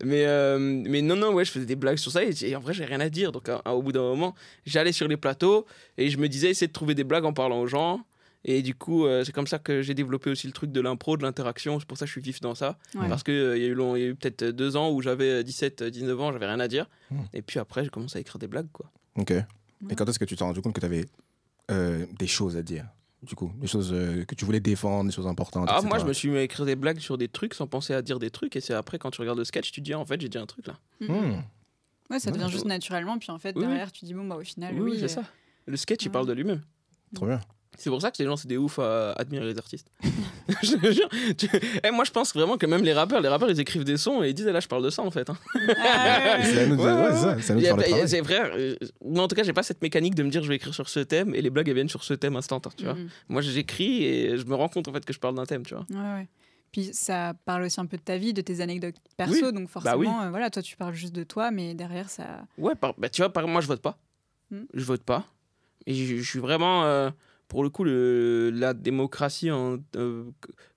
[0.04, 0.26] mais,
[0.60, 2.86] mais non, non, ouais, je faisais des blagues sur ça et, et en vrai, j'ai
[2.86, 3.32] rien à dire.
[3.32, 4.36] Donc, à- au bout d'un moment,
[4.66, 5.66] j'allais sur les plateaux
[5.98, 8.02] et je me disais, essayer de trouver des blagues en parlant aux gens.
[8.46, 11.18] Et du coup, euh, c'est comme ça que j'ai développé aussi le truc de l'impro,
[11.18, 11.80] de l'interaction.
[11.80, 12.78] C'est pour ça que je suis vif dans ça.
[12.96, 13.10] Ouais.
[13.10, 15.44] Parce qu'il y a eu, long- il y a eu peut-être deux ans où j'avais
[15.44, 16.88] 17, 19 ans, j'avais rien à dire.
[17.12, 17.22] Hmm.
[17.34, 18.90] Et puis après, j'ai commencé à écrire des blagues, quoi.
[19.18, 19.32] Ok.
[19.32, 21.06] Et quand est-ce que tu t'es rendu compte que tu avais
[21.70, 22.86] des choses à dire
[23.24, 25.68] Du coup, des choses euh, que tu voulais défendre, des choses importantes.
[25.70, 25.88] Ah, etc.
[25.90, 28.02] moi, je me suis mis à écrire des blagues sur des trucs sans penser à
[28.02, 28.56] dire des trucs.
[28.56, 30.30] Et c'est après, quand tu regardes le sketch, tu te dis, ah, en fait, j'ai
[30.30, 30.78] dit un truc là.
[31.02, 31.44] Mhm.
[32.10, 34.26] Ouais, ça Ouais, devient je- juste naturellement, puis en fait, Oui, derrière, tu dis, bon,
[34.26, 35.24] bah, au final, oui, c'est euh, ça.
[35.66, 36.62] Le sketch, il parle de lui-même.
[37.14, 37.40] Trop bien.
[37.80, 39.92] C'est pour ça que les gens, c'est des oufs à admirer les artistes.
[40.64, 41.10] je te jure.
[41.38, 41.48] Tu-
[41.84, 44.24] Eh, moi, je pense vraiment que même les rappeurs, les rappeurs, ils écrivent des sons
[44.24, 45.30] et ils disent, eh, là, je parle de ça, en fait.
[45.30, 45.38] hein.
[45.78, 48.08] Ah, C'est à nous de, Ouais, c'est ça, c'est de a faire le.
[48.08, 50.56] C'est euh, Moi, en tout cas, j'ai pas cette mécanique de me dire, je vais
[50.56, 52.60] écrire sur ce thème et les blagues, elles viennent sur ce thème instant.
[52.76, 52.96] Tu vois.
[52.96, 53.10] Mhm.
[53.30, 55.76] Moi, j'écris et je me rends compte, en fait, que je parle d'un thème, tu
[55.76, 55.86] vois.
[55.92, 56.28] Ouais, ouais.
[56.78, 59.96] Puis ça parle aussi un peu de ta vie, de tes anecdotes perso, donc forcément,
[59.96, 60.08] Bah oui.
[60.28, 62.46] euh, voilà, toi tu parles juste de toi, mais derrière ça.
[62.60, 63.48] Ouais, par- bah, tu vois, par...
[63.48, 63.98] moi, je vote pas.
[64.52, 64.66] Hmm.
[64.76, 65.26] Je vote pas.
[65.88, 66.84] Et je, je suis vraiment.
[66.86, 67.10] euh,
[67.48, 70.26] pour le coup, le, la démocratie, en- euh,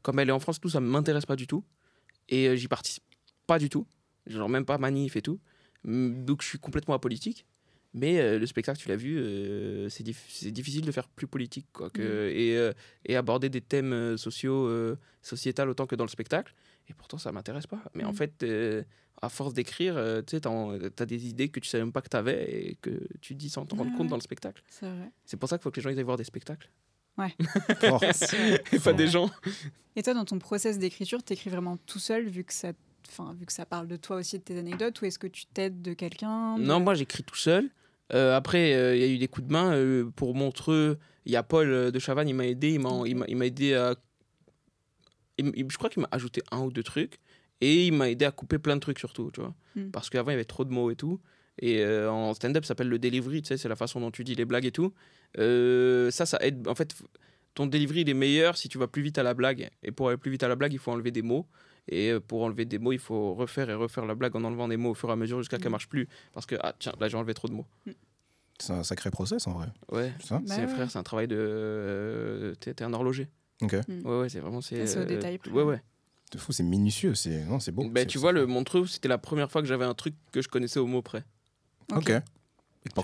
[0.00, 1.64] comme elle est en France, tout ça m'intéresse pas du tout.
[2.30, 3.04] Et j'y participe
[3.46, 3.86] pas du tout.
[4.26, 5.38] Genre, même pas manif et tout.
[5.84, 7.44] Donc, je suis complètement apolitique.
[7.92, 11.26] Mais euh, le spectacle, tu l'as vu, euh, c'est dif- c'est difficile de faire plus
[11.26, 11.66] politique.
[11.72, 12.72] Quoi, que, et, euh,
[13.04, 16.54] et aborder des thèmes euh, sociaux, euh, sociétals autant que dans le spectacle.
[16.88, 17.82] Et pourtant, ça m'intéresse pas.
[17.94, 18.16] Mais en Mm.
[18.16, 18.82] fait, euh,
[19.22, 22.08] à force d'écrire, euh, tu sais, t'as des idées que tu savais même pas que
[22.08, 24.10] t'avais et que tu dis sans t'en rendre Ouais, compte ouais.
[24.10, 24.62] dans le spectacle.
[24.68, 25.10] C'est vrai.
[25.24, 26.70] C'est pour ça qu'il faut que les gens ils aillent voir des spectacles.
[27.80, 28.02] Fort.
[28.72, 29.30] Et pas des gens.
[29.96, 32.72] Et toi, dans ton process d'écriture, t'écris vraiment tout seul, vu que ça,
[33.08, 35.44] enfin, vu que ça parle de toi aussi, de tes anecdotes, ou est-ce que tu
[35.46, 37.68] t'aides de quelqu'un de- Non, moi j'écris tout seul.
[38.12, 39.72] Euh, après, euh, il y a eu des coups de main.
[39.74, 42.70] euh, pour Montreux, il y a Paul de Chavannes, il m'a aidé.
[42.72, 43.08] Il m'a Ok.
[43.08, 43.94] il m'a- il m'a aidé à.
[45.38, 47.18] il m- il- je crois qu'il m'a ajouté un ou deux trucs.
[47.62, 49.54] Et il m'a aidé à couper plein de trucs surtout, tu vois.
[49.76, 49.90] Mm.
[49.90, 51.20] Parce qu'avant, il y avait trop de mots et tout.
[51.60, 54.34] Et en stand-up, ça s'appelle le delivery, tu sais, c'est la façon dont tu dis
[54.34, 54.94] les blagues et tout.
[55.36, 56.66] Ça, ça aide.
[56.66, 56.94] En fait,
[57.54, 59.68] ton delivery, il est meilleur si tu vas plus vite à la blague.
[59.82, 61.46] Et pour aller plus vite à la blague, il faut enlever des mots.
[61.92, 64.68] Et euh, pour enlever des mots, il faut refaire et refaire la blague en enlevant
[64.68, 65.72] des mots au fur et à mesure jusqu'à qu'elle Mm.
[65.72, 66.08] marche plus.
[66.32, 67.66] Parce que, ah tiens, là j'ai enlevé trop de mots.
[68.58, 69.66] C'est un sacré process en vrai.
[69.90, 70.66] Ouais, C'est Bah ouais.
[70.68, 71.36] frère, c'est un travail de.
[71.38, 73.28] euh, T'es un horloger.
[73.62, 73.72] Ok.
[73.88, 74.60] Ouais, ouais, c'est vraiment.
[74.60, 75.50] C'est C'est au euh, détail près.
[75.50, 75.82] Ouais, ouais.
[76.32, 77.14] C'est fou, c'est minutieux.
[77.14, 77.82] C'est non, c'est beau.
[77.88, 80.40] Ben, C'est- tu vois, le Montreux, c'était la première fois que j'avais un truc que
[80.42, 81.24] je connaissais au mot près.
[81.92, 82.12] Ok.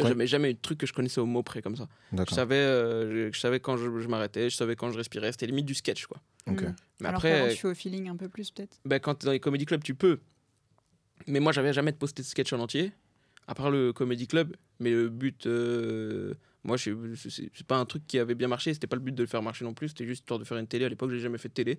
[0.01, 1.87] J'avais jamais eu de truc que je connaissais au mot près comme ça.
[2.12, 5.33] Je savais, euh, je, je savais quand je, je m'arrêtais, je savais quand je respirais.
[5.33, 6.19] C'était limite du sketch, quoi.
[6.47, 6.62] Ok.
[6.62, 6.75] Mm.
[7.01, 8.79] Mais Alors après, tu fais au feeling un peu plus, peut-être?
[8.87, 10.19] ben, quand t'es dans les comedy clubs, tu peux.
[11.27, 12.93] Mais moi, j'avais jamais de posté de sketch en entier,
[13.49, 14.57] à part le comedy club.
[14.81, 16.35] Mais le but, euh,
[16.65, 18.73] moi, je- c'est c'est pas un truc qui avait bien marché.
[18.75, 19.89] C'était pas le but de le faire marcher non plus.
[19.89, 20.85] C'était juste histoire de faire une télé.
[20.85, 21.79] À l'époque, j'ai jamais fait de télé.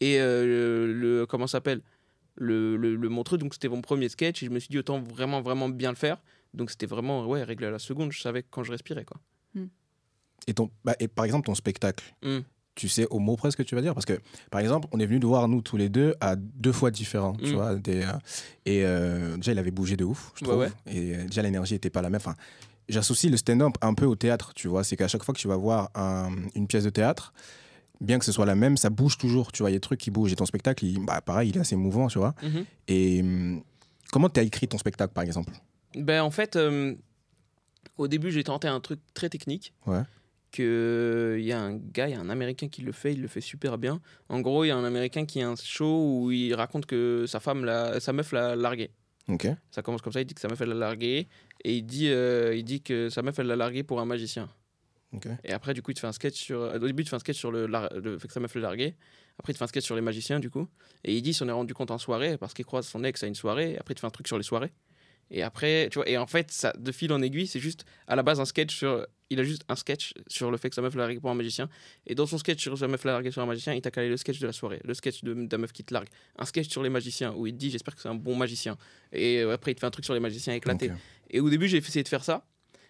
[0.00, 1.80] Et euh, le, comment ça s'appelle?
[2.36, 4.42] Le, le, le Montreux, donc c'était mon premier sketch.
[4.42, 6.18] Et je me suis dit autant vraiment, vraiment bien le faire.
[6.54, 8.12] Donc c'était vraiment, ouais, réglé à la seconde.
[8.12, 9.18] Je savais quand je respirais, quoi.
[10.46, 12.38] Et, ton, bah, et par exemple, ton spectacle, Mm.
[12.74, 13.92] tu sais au mot près ce que tu vas dire?
[13.92, 14.18] Parce que,
[14.50, 17.34] par exemple, on est venu de voir, nous, tous les deux, à deux fois différents.
[17.34, 17.54] Tu Mm.
[17.54, 18.12] vois, des, euh,
[18.64, 20.58] et euh, déjà, il avait bougé de ouf, je trouve.
[20.60, 20.70] ouais.
[20.86, 22.20] Et euh, déjà, l'énergie n'était pas la même.
[22.20, 22.34] Enfin,
[22.88, 24.82] J'associe le stand-up un peu au théâtre, tu vois.
[24.82, 27.34] C'est qu'à chaque fois que tu vas voir un- une pièce de théâtre,
[28.00, 29.52] bien que ce soit la même, ça bouge toujours.
[29.52, 30.32] Tu vois, il y a des trucs qui bougent.
[30.32, 32.34] Et ton spectacle, il, bah, pareil, il est assez mouvant, tu vois.
[32.42, 32.64] Mhm.
[32.86, 33.62] Et hum,
[34.10, 35.52] comment tu as écrit ton spectacle, par exemple?
[35.94, 36.94] Ben, en fait, euh,
[37.96, 39.72] au début, j'ai tenté un truc très technique.
[39.86, 40.02] Ouais.
[40.50, 43.20] Que il y a un gars, il y a un Américain qui le fait, il
[43.20, 44.00] le fait super bien.
[44.30, 47.26] En gros, il y a un Américain qui a un show où il raconte que
[47.26, 48.90] sa femme, l'a- sa meuf l'a largué.
[49.28, 49.46] Ok.
[49.70, 51.28] Ça commence comme ça, il dit que sa meuf elle l'a largué
[51.64, 54.48] et il dit, euh, il dit que sa meuf elle l'a largué pour un magicien.
[55.12, 55.26] Ok.
[55.44, 56.60] Et après, du coup, il te fait un sketch sur.
[56.60, 58.54] Au début, il te fait un sketch sur le, lar- le fait que sa meuf
[58.54, 58.94] l'a largué.
[59.38, 60.66] Après, il te fait un sketch sur les magiciens, du coup.
[61.04, 63.26] Et il dit, s'en est rendu compte en soirée parce qu'il croise son ex à
[63.26, 63.76] une soirée.
[63.78, 64.72] Après, il te fait un truc sur les soirées.
[65.30, 68.16] Et après, tu vois, et en fait, ça, de fil en aiguille, c'est juste à
[68.16, 69.06] la base un sketch sur.
[69.30, 71.34] Il a juste un sketch sur le fait que sa meuf l'a largué pour un
[71.34, 71.68] magicien.
[72.06, 74.08] Et dans son sketch sur sa meuf l'a largué sur un magicien, il t'a calé
[74.08, 76.46] le sketch de la soirée, le sketch de, de la meuf qui te largue, un
[76.46, 78.78] sketch sur les magiciens où il te dit, j'espère que c'est un bon magicien.
[79.12, 80.90] Et euh, après, il te fait un truc sur les magiciens éclatés.
[80.90, 80.96] Ok.
[81.28, 82.46] Et au début, j'ai essayé de faire ça.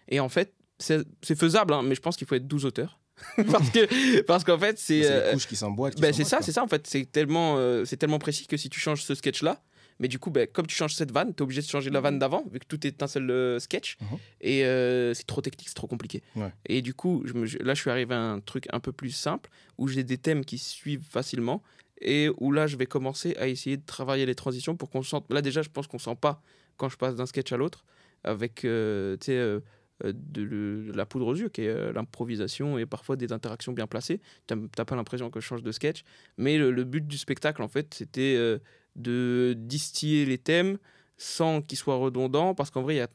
[0.07, 2.99] Et en fait, c'est faisable, hein, mais je pense qu'il faut être 12 auteurs.
[3.51, 5.03] parce que parce qu'en fait, c'est.
[5.03, 5.99] C'est euh, les couches qui s'emboîtent.
[5.99, 6.87] ben, c'est ça, c'est ça en fait.
[6.87, 9.61] C'est tellement, euh, c'est tellement précis que si tu changes ce sketch-là,
[9.99, 11.99] Mais du coup, ben, comme tu changes cette vanne, tu es obligé de changer la
[12.01, 12.19] vanne Mhm.
[12.19, 13.97] d'avant, vu que tout est un seul euh, sketch.
[14.01, 14.17] Mhm.
[14.41, 16.23] Et euh, c'est trop technique, c'est trop compliqué.
[16.35, 16.51] Ouais.
[16.65, 18.91] Et du coup, je me- je- là, je suis arrivé à un truc un peu
[18.93, 21.61] plus simple, où j'ai des thèmes qui suivent facilement,
[22.01, 25.25] et où là, je vais commencer à essayer de travailler les transitions pour qu'on sente.
[25.31, 26.41] Là, déjà, je pense qu'on sent pas
[26.77, 27.83] quand je passe d'un sketch à l'autre,
[28.23, 29.59] avec euh, tu sais, euh,
[30.05, 33.85] euh, de, la poudre aux yeux, qui est euh, l'improvisation et parfois des interactions bien
[33.85, 34.21] placées.
[34.47, 36.03] Tu n'as pas l'impression que je change de sketch.
[36.37, 38.59] Mais le, le but du spectacle, en fait, c'était euh,
[38.99, 40.77] de distiller les thèmes
[41.17, 43.09] sans qu'ils soient redondants, parce qu'en vrai, il y a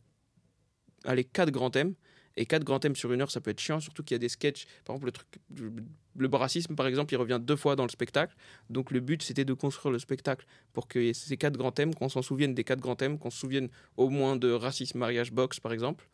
[1.05, 1.94] allez, quatre grands thèmes.
[2.37, 4.18] Et quatre grands thèmes sur une heure, ça peut être chiant, surtout qu'il y a
[4.18, 4.66] des sketchs.
[4.85, 5.29] Par exemple, le, truc,
[6.16, 8.35] le racisme, par exemple, il revient deux fois dans le spectacle.
[8.70, 12.09] Donc le but, c'était de construire le spectacle pour que ces quatre grands thèmes, qu'on
[12.09, 15.61] s'en souvienne des quatre grands thèmes, qu'on se souvienne au moins de racisme, mariage, box,
[15.61, 16.09] par exemple.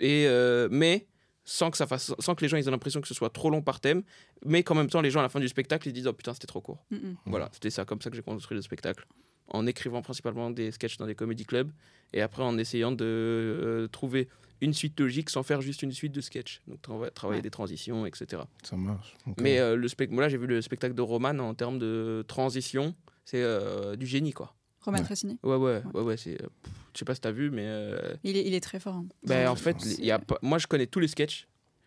[0.00, 1.06] Et, euh, mais
[1.44, 3.60] sans que, ça fasse, sans que les gens aient l'impression que ce soit trop long
[3.62, 4.02] par thème,
[4.44, 6.32] mais qu'en même temps, les gens, à la fin du spectacle, ils disent Oh putain,
[6.34, 6.84] c'était trop court.
[6.90, 7.12] Mm.
[7.26, 9.06] Voilà, c'était ça, comme ça que j'ai construit le spectacle.
[9.48, 11.70] En écrivant principalement des sketchs dans des comédie clubs
[12.14, 14.28] et après en essayant de euh, trouver
[14.62, 16.62] une suite logique sans faire juste une suite de sketchs.
[16.66, 17.42] Donc trava- travailler Ouais.
[17.42, 18.42] des transitions, etc.
[18.62, 19.14] Ça marche.
[19.38, 22.24] Mais euh, le spec moi là j'ai vu le spectacle de Roman en termes de
[22.26, 22.94] transition,
[23.26, 24.54] c'est euh, du génie quoi.
[24.84, 25.36] Roman Ouais.
[25.42, 26.46] Ouais ouais ouais ouais, c'est euh,
[26.94, 28.96] je sais pas si t'as vu mais euh, Il est, il est très fort.
[28.96, 29.06] hein.
[29.26, 31.46] ben, en fait il y a pas- moi je connais tous les sketchs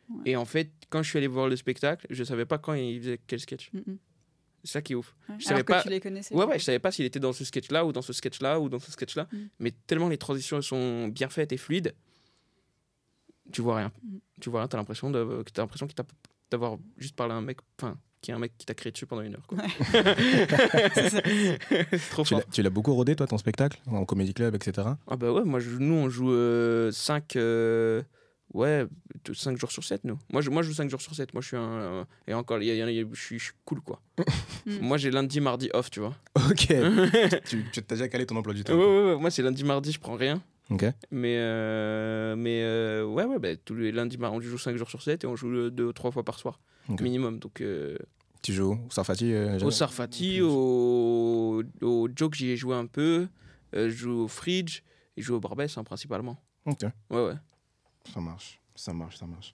[0.09, 0.31] Ouais.
[0.31, 2.99] et en fait quand je suis allé voir le spectacle je savais pas quand il
[3.01, 3.69] faisait quel sketch.
[3.73, 3.97] Mm, mm.
[4.63, 5.15] C'est ça qui est ouf.
[5.29, 5.35] Ouais.
[5.37, 6.33] Je savais Alors que pas- tu les connaissais.
[6.35, 8.69] Ouais, ouais, je savais pas s'il était dans ce sketch-là ou dans ce sketch-là ou
[8.69, 9.27] dans ce sketch-là.
[9.31, 9.37] Mm.
[9.59, 11.93] Mais tellement les transitions sont bien faites et fluides,
[13.51, 13.91] tu vois rien.
[14.03, 14.17] Mm.
[14.41, 15.87] Tu vois rien, t'as l'impression de, t'as l'impression
[16.51, 19.05] d'avoir juste parlé à un mec, enfin, qui est un mec qui t'a créé dessus
[19.05, 19.45] pendant une heure.
[19.47, 19.57] Quoi.
[20.93, 21.21] C'est ça.
[21.91, 22.39] C'est trop Tu fort.
[22.39, 24.87] l'as- tu l'as beaucoup rodé, toi, ton spectacle, en comédie club, etc.
[25.07, 26.31] Ah bah ouais, moi, je- nous, on joue
[26.91, 27.35] 5
[28.53, 28.85] ouais,
[29.33, 30.17] 5 jours sur 7, nous.
[30.31, 31.33] Moi, je, moi, je joue 5 jours sur 7.
[31.33, 31.61] Moi, je suis un...
[31.61, 33.39] euh, et encore, il y a- il y en a- il y a- je suis,
[33.39, 34.01] je suis cool, quoi.
[34.65, 34.79] Mm.
[34.81, 36.13] Moi, j'ai lundi, mardi off, tu vois.
[36.35, 36.67] Ok.
[36.71, 38.73] ouais, tu tu t'as déjà calé ton emploi du temps.
[38.77, 40.41] ouais, ouais, Moi, c'est lundi, mardi, je prends rien.
[40.69, 40.83] Ok.
[41.09, 42.76] Mais, euh, mais euh,
[43.17, 45.69] ouais, ouais bah, tous les lundis, on joue 5 jours sur 7 et on joue
[45.69, 47.01] 2 ou 3 fois par soir, Ok.
[47.01, 47.39] minimum.
[47.39, 47.97] Donc, euh,
[48.41, 53.27] Tu joues où Sarfati euh, au Sarfati, au, au Joke, j'y ai joué un peu.
[53.75, 54.81] Euh, je joue au Fridge
[55.17, 56.41] et je joue au Barbès, hein, principalement.
[56.65, 56.83] Ok.
[57.09, 57.35] Ouais, ouais.
[58.13, 59.53] Ça marche, ça marche, ça marche.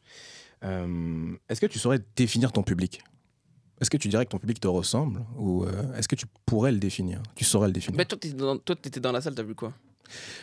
[0.64, 3.02] Euh, est-ce que tu saurais définir ton public?
[3.82, 6.72] Est-ce que tu dirais que ton public te ressemble Ou euh, est-ce que tu pourrais
[6.72, 7.22] le définir?
[7.36, 9.74] Tu saurais le définir Bah, toi, dans, toi, t'étais dans la salle, t'as vu quoi?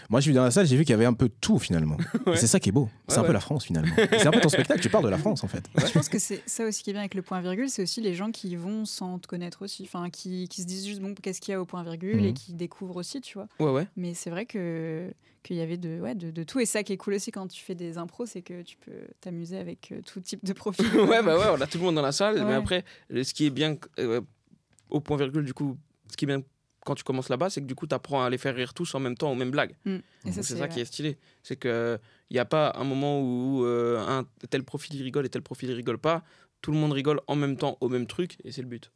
[0.09, 1.59] Moi, je suis dans la salle, j'ai vu qu'il y avait un peu de tout
[1.59, 1.97] finalement.
[2.27, 2.37] Ouais.
[2.37, 2.89] C'est ça qui est beau.
[3.09, 3.95] C'est Ouais, un peu la France finalement.
[3.97, 5.65] C'est un peu ton spectacle, tu parles de la France en fait.
[5.77, 8.01] Je pense que c'est ça aussi qui est bien avec le point virgule, c'est aussi
[8.01, 11.15] les gens qui vont sans te connaître aussi, enfin qui, qui se disent juste bon
[11.15, 12.35] qu'est-ce qu'il y a au point virgule et Mhm.
[12.35, 13.49] qui découvrent aussi, tu vois.
[13.59, 13.87] Ouais, ouais.
[13.97, 16.93] Mais c'est vrai que qu'il y avait de, ouais, de, de tout et ça qui
[16.93, 18.93] est cool aussi quand tu fais des impros, c'est que tu peux
[19.23, 20.85] t'amuser avec euh, tout type de profil.
[20.95, 22.45] ouais, bah ouais, on a tout le monde dans la salle.
[22.45, 24.21] Mais après, ce qui est bien, euh,
[24.91, 25.79] au point virgule, du coup,
[26.11, 26.43] ce qui est bien
[26.85, 28.95] quand tu commences là-bas, c'est que du coup, tu apprends à les faire rire tous
[28.95, 29.75] en même temps aux mêmes blagues.
[29.85, 29.97] Mm.
[30.27, 31.19] Et ça, c'est ça qui est stylé.
[31.43, 31.99] C'est qu'il
[32.31, 35.71] n'y a pas un moment où euh, un tel profil il rigole et tel profil
[35.71, 36.23] il rigole pas.
[36.63, 38.91] Tout le monde rigole en même temps au même truc et c'est le but.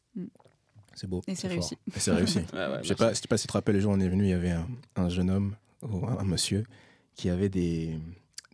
[0.94, 1.22] C'est beau.
[1.26, 1.76] Et c'est réussi.
[1.94, 2.38] Et c'est réussi.
[2.52, 2.94] Ouais, Je sais merci.
[2.94, 4.34] pas, sais pas si tu te rappelles, le jour où on est venu, il y
[4.34, 4.66] avait un,
[4.96, 6.64] un jeune homme, ou un, un monsieur,
[7.14, 7.98] qui avait des,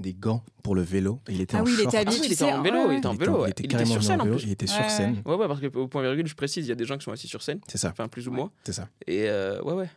[0.01, 1.21] des gants pour le vélo.
[1.29, 1.89] Et il était Ah en oui, il short.
[1.89, 3.47] était Ah habillé, il était en vélo, ouais, il était en Il vélo.
[3.47, 4.47] il était Il était carrément sur en scène en vélo, plus.
[4.47, 4.89] Il était Ouais, sur ouais.
[4.89, 5.23] scène.
[5.25, 7.13] Ouais, ouais, parce qu'au point virgule, je précise, il y a des gens qui sont
[7.13, 7.61] assis sur scène.
[7.69, 8.37] C'est ça, Enfin, plus ou Ouais.
[8.39, 8.51] moins.
[8.65, 8.89] c'est ça.
[9.07, 9.91] Et euh, ouais, ouais.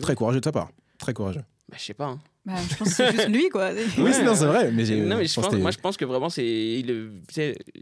[0.00, 0.70] Très courageux de ta part.
[0.98, 1.42] Très courageux.
[1.70, 2.06] Bah, je sais pas.
[2.06, 2.18] hein.
[2.48, 3.70] Bah, je pense que c'est juste lui quoi.
[3.98, 4.70] Oui, c'est- non, c'est vrai.
[4.72, 6.82] Mais Non, mais je pense pense, que moi, je pense que vraiment, c'est,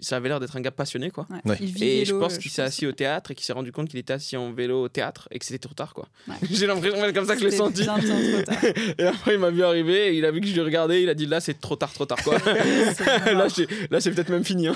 [0.01, 1.29] ça avait l'air d'être un gars passionné, quoi.
[1.31, 1.39] Ouais.
[1.53, 1.57] Ouais.
[1.61, 3.53] Il vit Et vélo, je pense euh, qu'il s'est assis au théâtre et qu'il s'est
[3.53, 6.09] rendu compte qu'il était assis en vélo au théâtre et que c'était trop tard, quoi.
[6.27, 6.35] Ouais.
[6.51, 7.87] J'ai l'impression, c'est comme ça que je l'ai senti.
[7.87, 7.95] trop
[8.43, 8.65] tard.
[8.99, 11.09] Et après, il m'a vu arriver, et il a vu que je lui regardais, il
[11.09, 12.39] a dit là, c'est trop tard, trop tard, quoi.
[12.41, 14.67] C'est là, c'est, là, c'est peut-être même fini.
[14.67, 14.75] hein.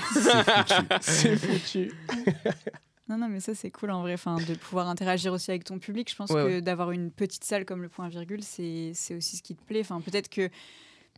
[1.01, 1.91] C'est foutu.
[3.11, 5.79] Non, non, mais ça, c'est cool en vrai, enfin, de pouvoir interagir aussi avec ton
[5.79, 6.09] public.
[6.09, 6.61] Je pense Ouais, que ouais.
[6.61, 9.81] d'avoir une petite salle comme le point virgule, c'est c'est aussi ce qui te plaît.
[9.81, 10.49] Enfin, peut-être que.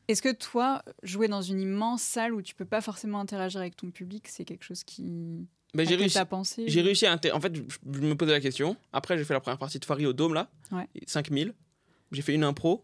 [0.07, 3.75] Est-ce que toi, jouer dans une immense salle où tu peux pas forcément interagir avec
[3.75, 5.47] ton public, c'est quelque chose qui.
[5.75, 6.17] Mais j'ai réussi.
[6.27, 7.19] pensé J'ai réussi à.
[7.31, 8.75] En fait, je, me posais la question.
[8.91, 10.49] Après, j'ai fait la première partie de Fari au Dôme, là.
[10.71, 10.87] Ouais.
[11.05, 11.53] 5000.
[12.11, 12.83] J'ai fait une impro.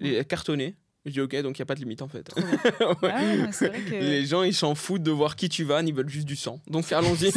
[0.00, 0.76] Les cartonné.
[1.06, 2.30] Je dis ok, donc il n'y a pas de limite en fait.
[2.80, 2.96] Ouais.
[3.02, 3.94] Ouais, ouais, mais c'est vrai que.
[3.94, 6.60] Les gens, ils s'en foutent de voir qui tu vas, ils veulent juste du sang.
[6.66, 7.30] Donc allons-y.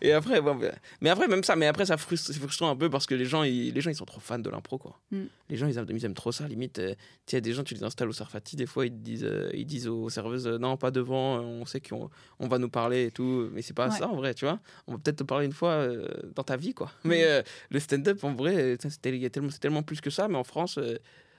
[0.00, 0.58] Et après, bon,
[1.00, 3.24] mais après même ça, mais après ça frustre, c'est frustrant un peu parce que les
[3.26, 4.98] gens, ils, les gens, ils sont trop fans de l'impro quoi.
[5.10, 5.22] Mm.
[5.50, 6.48] Les gens, ils aiment, ils aiment trop ça.
[6.48, 8.66] Limite, euh, tu sais, il y a des gens, tu les installes au Sarfati, des
[8.66, 11.80] fois ils disent, euh, ils disent aux serveuses, euh, non, pas devant, euh, on sait
[11.80, 13.98] qu'on on va nous parler et tout, mais c'est pas Ouais.
[13.98, 14.60] ça en vrai, tu vois.
[14.86, 15.86] On va peut-être te parler une fois
[16.34, 16.90] dans ta vie quoi.
[17.04, 17.08] Mm.
[17.08, 20.26] Mais le stand-up en vrai, c'est tellement, tellement plus que ça.
[20.28, 20.78] Mais en France,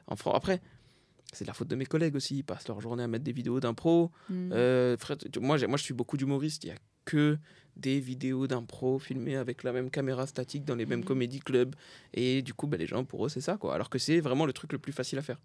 [0.07, 0.61] en France, après.
[1.33, 2.37] C'est de la faute de mes collègues aussi.
[2.37, 4.11] Ils passent leur journée à mettre des vidéos d'impro.
[4.29, 4.51] Mm.
[4.53, 4.95] Euh,
[5.31, 6.63] tu- moi, je suis beaucoup d'humoristes.
[6.63, 7.37] Il y a que
[7.75, 11.05] des vidéos d'impro filmées avec la même caméra statique dans les mêmes Mhm.
[11.05, 11.75] comédie clubs.
[12.13, 13.75] Et du coup, bah, les gens, pour eux, c'est ça, quoi.
[13.75, 15.39] Alors que c'est vraiment le truc le plus facile à faire.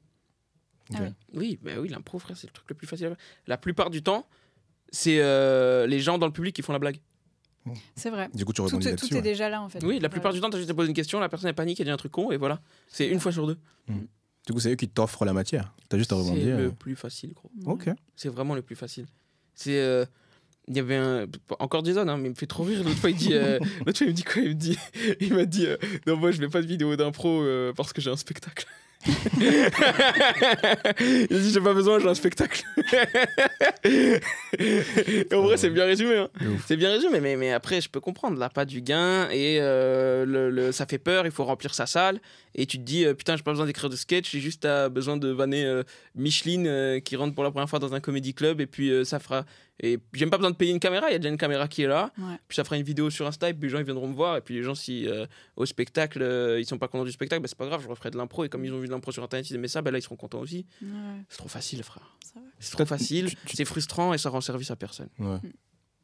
[0.94, 1.08] Ah oui.
[1.34, 3.18] Oui, bah oui, l'impro, frère, c'est le truc le plus facile à faire.
[3.46, 4.26] La plupart du temps,
[4.90, 7.00] c'est euh, les gens dans le public qui font la blague.
[7.94, 8.28] C'est vrai.
[8.34, 9.22] Du coup, tu Tout, tout est ouais.
[9.22, 9.82] déjà là en fait.
[9.84, 10.38] Oui, la plupart Ouais.
[10.38, 11.96] du temps, t'as juste à poser une question, la personne elle panique, elle dit un
[11.96, 12.60] truc con, et voilà.
[12.88, 13.58] C'est une fois sur deux.
[14.46, 15.74] Du coup, c'est eux qui t'offrent la matière.
[15.88, 16.56] T'as juste à C'est rebondir.
[16.56, 16.70] le euh.
[16.70, 17.50] plus facile, gros.
[17.66, 17.90] Ok.
[18.16, 19.06] C'est vraiment le plus facile.
[19.54, 19.78] C'est.
[19.80, 20.04] euh,
[20.68, 21.26] Il y avait un.
[21.58, 22.82] Encore Jason, hein, mais il me fait trop rire.
[22.82, 23.34] L'autre fois, il dit.
[23.34, 24.42] euh, L'autre fois, il me dit quoi?
[24.42, 24.78] Il me dit.
[25.20, 25.66] Il m'a dit.
[25.66, 25.76] euh,
[26.06, 28.66] non, moi, je fais pas de vidéo d'impro euh, parce que j'ai un spectacle.
[29.06, 29.66] Il
[31.30, 32.62] a dit j'ai pas besoin, j'ai un spectacle.
[33.84, 34.20] et
[35.34, 36.16] en vrai, c'est bien résumé.
[36.16, 36.28] hein.
[36.66, 38.38] C'est bien résumé, mais, mais après, je peux comprendre.
[38.38, 41.24] Là, pas du gain et euh, le, le- ça fait peur.
[41.26, 42.20] Il faut remplir sa salle.
[42.54, 44.88] Et tu te dis, euh, putain, j'ai pas besoin d'écrire de sketch, j'ai juste euh,
[44.88, 45.82] besoin de vanner euh,
[46.14, 48.60] Micheline euh, qui rentre pour la première fois dans un comédie club.
[48.60, 49.44] Et puis ça fera.
[49.82, 51.66] Et j'ai même pas besoin de payer une caméra, il y a déjà une caméra
[51.68, 52.12] qui est là.
[52.18, 52.36] Ouais.
[52.48, 54.36] Puis ça fera une vidéo sur Insta, et puis les gens ils viendront me voir.
[54.36, 57.40] Et puis les gens, si euh, au spectacle, euh, ils sont pas contents du spectacle,
[57.42, 58.44] bah, c'est pas grave, je referai de l'impro.
[58.44, 60.02] Et comme ils ont vu de l'impro sur internet, ils aimaient ça, bah, là ils
[60.02, 60.66] seront contents aussi.
[60.82, 60.88] Ouais,
[61.28, 62.16] C'est trop facile, frère.
[62.58, 65.08] C'est trop facile, c'est frustrant et ça rend service à personne.
[65.18, 65.38] Ouais.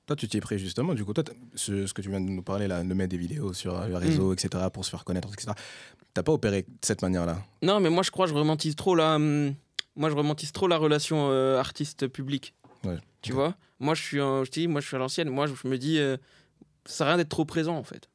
[0.06, 0.94] Toi, tu t'y es pris justement.
[0.94, 3.16] Du coup, toi, ce, ce que tu viens de nous parler, là, de mettre des
[3.18, 5.50] vidéos sur euh, le réseau, etc., pour se faire connaître, etc.,
[6.14, 7.42] t'as pas opéré de cette manière-là?
[7.62, 9.16] Non, mais moi je crois que je romantise trop la.
[9.16, 9.52] hum,
[9.96, 12.54] Moi je romantise trop la relation euh, artiste-public.
[12.84, 12.98] Ouais.
[13.20, 13.56] Tu vois?
[13.80, 15.28] Moi je suis, un- je te dis, moi je suis à l'ancienne.
[15.28, 16.16] Moi je, je me dis, euh,
[16.86, 18.08] ça sert à rien d'être trop présent en fait.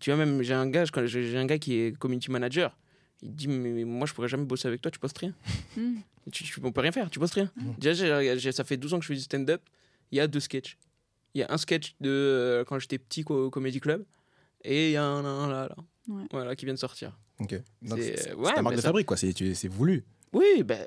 [0.00, 2.76] Tu vois, même j'ai un gars, j'ai un gars qui est community manager.
[3.22, 5.34] Il dit, mais, mais moi je pourrais jamais bosser avec toi, tu postes rien.
[5.76, 5.96] Hmm.
[6.30, 7.50] Tu, tu- on peut rien faire, tu postes rien.
[7.56, 7.74] Mhm.
[7.78, 9.60] Déjà, ça fait 12 ans que je fais du stand-up.
[10.12, 10.78] Il y a deux sketchs.
[11.34, 14.04] Il y a un sketch de euh, quand j'étais petit au Comedy Club.
[14.62, 15.76] Et il y a un, un là, là.
[16.06, 16.22] Ouais.
[16.30, 17.18] Voilà, qui vient de sortir.
[17.40, 17.56] Ok.
[17.86, 19.16] C'est- ouais, ta marque de ça- fabrique, quoi.
[19.16, 20.04] C'est voulu.
[20.32, 20.86] Oui, ben,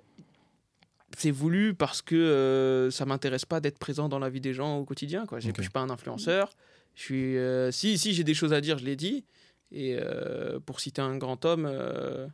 [1.17, 4.77] c'est voulu parce que euh, ça m'intéresse pas d'être présent dans la vie des gens
[4.77, 5.25] au quotidien.
[5.25, 5.39] Quoi.
[5.39, 5.55] J'ai- Ok.
[5.57, 6.51] Je suis pas un influenceur.
[6.95, 9.25] Je suis, euh, si, si j'ai des choses à dire, je l'ai dit.
[9.71, 12.27] Et euh, pour citer un grand homme, euh,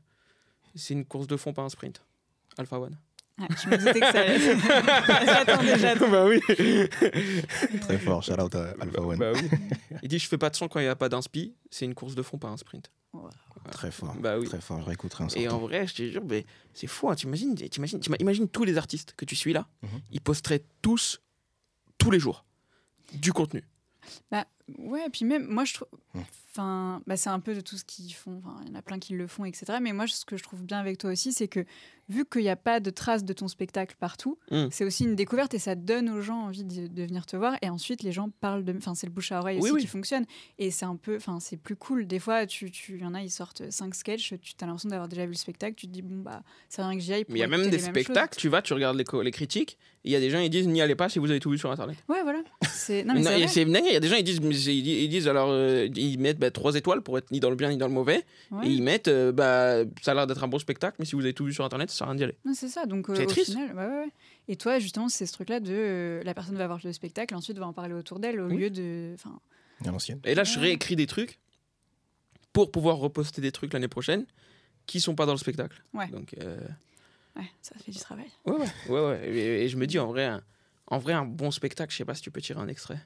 [0.76, 2.04] c'est une course de fond, pas un sprint.
[2.58, 2.96] Alpha One.
[3.42, 4.40] Ah, je me doutais que ça allait.
[5.26, 6.12] J'attendais, j'attendais.
[6.12, 6.40] bah oui.
[7.82, 8.22] Très fort.
[8.24, 9.18] Shout out à Alpha One.
[9.18, 9.50] Bah oui.
[10.04, 11.56] Il dit je fais pas de son quand il n'y a pas d'inspi.
[11.70, 12.92] C'est une course de fond, pas un sprint.
[13.72, 14.16] Très fort.
[14.20, 14.48] Bah oui.
[14.48, 14.80] Très fort.
[14.82, 17.10] Je réécouterai un Et en vrai, je te jure, mais c'est fou.
[17.10, 17.16] Hein.
[17.16, 19.68] T'imagines, t'imagines, t'ima- imagine tous les artistes que tu suis là.
[19.84, 19.90] Mhm.
[20.12, 21.22] Ils posteraient tous,
[21.98, 22.46] tous les jours,
[23.14, 23.64] du contenu.
[24.78, 25.88] Ouais, et puis même, moi, je trouve.
[26.14, 26.20] Hmm.
[26.54, 28.42] Enfin, bah, c'est un peu de tout ce qu'ils font.
[28.44, 29.78] Enfin, il y en a plein qui le font, etc.
[29.82, 31.64] Mais moi, ce que je trouve bien avec toi aussi, c'est que
[32.10, 34.68] vu qu'il n'y a pas de traces de ton spectacle partout, Hmm.
[34.70, 37.56] c'est aussi une découverte et ça donne aux gens envie de, de venir te voir.
[37.62, 38.74] Et ensuite, les gens parlent de.
[38.76, 39.82] Enfin, c'est le bouche à oreille Oui, aussi oui.
[39.84, 40.26] qui fonctionne.
[40.60, 41.16] Et c'est un peu.
[41.16, 42.06] Enfin, c'est plus cool.
[42.06, 45.08] Des fois, tu, tu, y en a, ils sortent cinq sketchs, tu as l'impression d'avoir
[45.08, 45.76] déjà vu le spectacle.
[45.76, 47.24] Tu te dis, bon, bah, c'est rien que j'y aille.
[47.30, 50.16] Mais il y a même des spectacles, tu vas, tu regardes les, critiques, il y
[50.18, 51.96] a des gens, ils disent n'y allez pas si vous avez tout vu sur internet.
[52.10, 52.40] Ouais, voilà.
[52.40, 52.44] Non,
[52.90, 55.88] mais Non, il y a des gens, ils disent, ils disent, ils disent alors, euh,
[55.96, 58.24] ils mettent bah, trois étoiles pour être ni dans le bien ni dans le mauvais,
[58.52, 58.68] Ouais.
[58.68, 61.22] et ils mettent, euh, bah, ça a l'air d'être un bon spectacle, mais si vous
[61.22, 62.36] avez tout vu sur internet, ça sert à rien d'y aller.
[62.54, 62.86] C'est ça.
[62.86, 63.52] Donc, euh, C'est au triste.
[63.52, 64.12] final, ouais, ouais, ouais.
[64.48, 67.58] Et toi, justement, c'est ce truc-là de euh, la personne va voir le spectacle, ensuite
[67.58, 68.58] va en parler autour d'elle, au Oui.
[68.58, 69.16] lieu de.
[69.86, 70.20] L'ancienne.
[70.26, 71.40] Et là, je réécris des trucs
[72.54, 74.26] pour pouvoir reposter des trucs l'année prochaine
[74.86, 75.82] qui sont pas dans le spectacle.
[75.94, 76.08] Ouais.
[76.10, 76.58] Donc, euh,
[77.36, 78.28] ouais, ça fait du travail.
[78.46, 79.30] ouais, ouais, ouais, ouais.
[79.30, 80.44] Et, et je me dis, en vrai, un,
[80.88, 83.00] en vrai, un bon spectacle, je sais pas si tu peux tirer un extrait.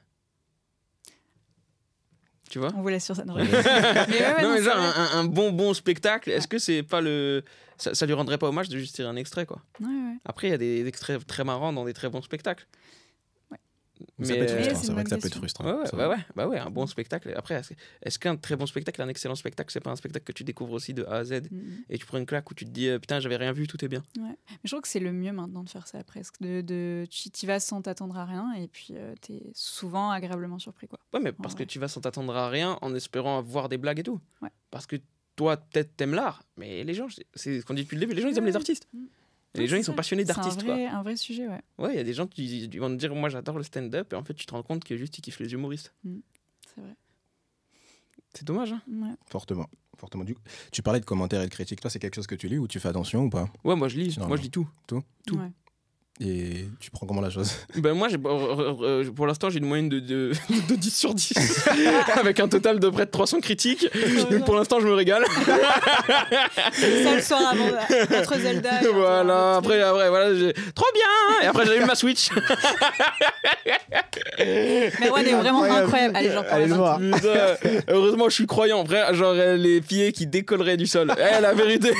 [2.50, 3.24] Tu vois On vous laisse sur ça.
[3.26, 7.42] Non, mais ouais, non, genre, un, un bon, bon spectacle, est-ce que c'est pas le.
[7.78, 9.60] Ça, ça lui rendrait pas hommage de juste tirer un extrait, quoi?
[9.80, 10.14] Ouais, ouais.
[10.24, 12.66] Après, il y a des extraits très marrants dans des très bons spectacles.
[14.22, 14.82] Ça peut être euh, Mais frustrant.
[14.82, 15.64] c'est vrai que ça peut être frustrant.
[15.64, 17.32] Ouais, ouais, bah ouais, bah ouais, un bon spectacle.
[17.36, 17.60] Après,
[18.02, 20.72] est-ce qu'un très bon spectacle, un excellent spectacle, c'est pas un spectacle que tu découvres
[20.72, 21.84] aussi de A à Z Mhm.
[21.88, 23.82] et tu prends une claque où tu te dis euh, putain, j'avais rien vu, tout
[23.84, 24.02] est bien.
[24.18, 26.40] Mais je trouve que c'est le mieux maintenant de faire ça presque.
[26.40, 30.58] De, de, tu y vas sans t'attendre à rien et puis euh, t'es souvent agréablement
[30.58, 30.88] surpris.
[30.88, 30.98] Quoi.
[31.14, 31.60] Ouais, mais parce Ouais.
[31.60, 34.20] que tu vas sans t'attendre à rien en espérant avoir des blagues et tout.
[34.42, 34.50] Ouais.
[34.70, 34.96] Parce que
[35.36, 38.22] toi, peut-être t'aimes l'art, mais les gens, c'est ce qu'on dit depuis le début, les
[38.22, 38.50] gens ils aiment Ouais.
[38.50, 38.88] les artistes.
[38.94, 39.04] Mm.
[39.60, 41.60] Les gens c'est ils sont passionnés C'est d'artistes, un vrai, un vrai sujet, ouais.
[41.78, 44.12] Ouais, il y a des gens qui ils vont te dire moi j'adore le stand-up
[44.12, 45.92] et en fait tu te rends compte que juste ils kiffent les humoristes.
[46.04, 46.94] C'est vrai.
[48.34, 49.14] C'est dommage, hein Ouais.
[49.26, 49.66] Fortement.
[49.96, 50.24] Fortement.
[50.24, 50.42] Du coup,
[50.72, 51.80] tu parlais de commentaires et de critiques.
[51.80, 53.48] Toi, c'est quelque chose que tu lis ou tu fais attention ou pas?
[53.64, 54.68] Ouais, moi je lis, C'est moi je lis tout.
[54.86, 55.02] Tout?
[55.32, 55.50] Ouais.
[56.18, 57.52] Et tu prends comment la chose?
[57.76, 60.32] Ben moi, j'ai, pour l'instant, j'ai une moyenne de, de,
[60.68, 61.68] de 10 sur 10,
[62.18, 63.86] avec un total de près de 300 critiques.
[64.30, 65.24] Donc pour l'instant, je me régale.
[65.26, 67.66] ça le soir avant
[68.18, 68.82] entre Zelda.
[68.82, 70.54] et voilà, après, après, voilà, j'ai...
[70.74, 71.42] trop bien.
[71.42, 72.30] Et après, j'allume ma Switch.
[74.38, 75.84] Mais ouais, est vraiment Incroyable.
[75.84, 76.16] incroyable.
[76.16, 76.98] Allez, genre, Allez le voir.
[76.98, 77.56] Putain,
[77.88, 78.84] heureusement, je suis croyant.
[78.84, 81.12] Vrai, genre les pieds qui décolleraient du sol.
[81.16, 81.92] Eh, la vérité.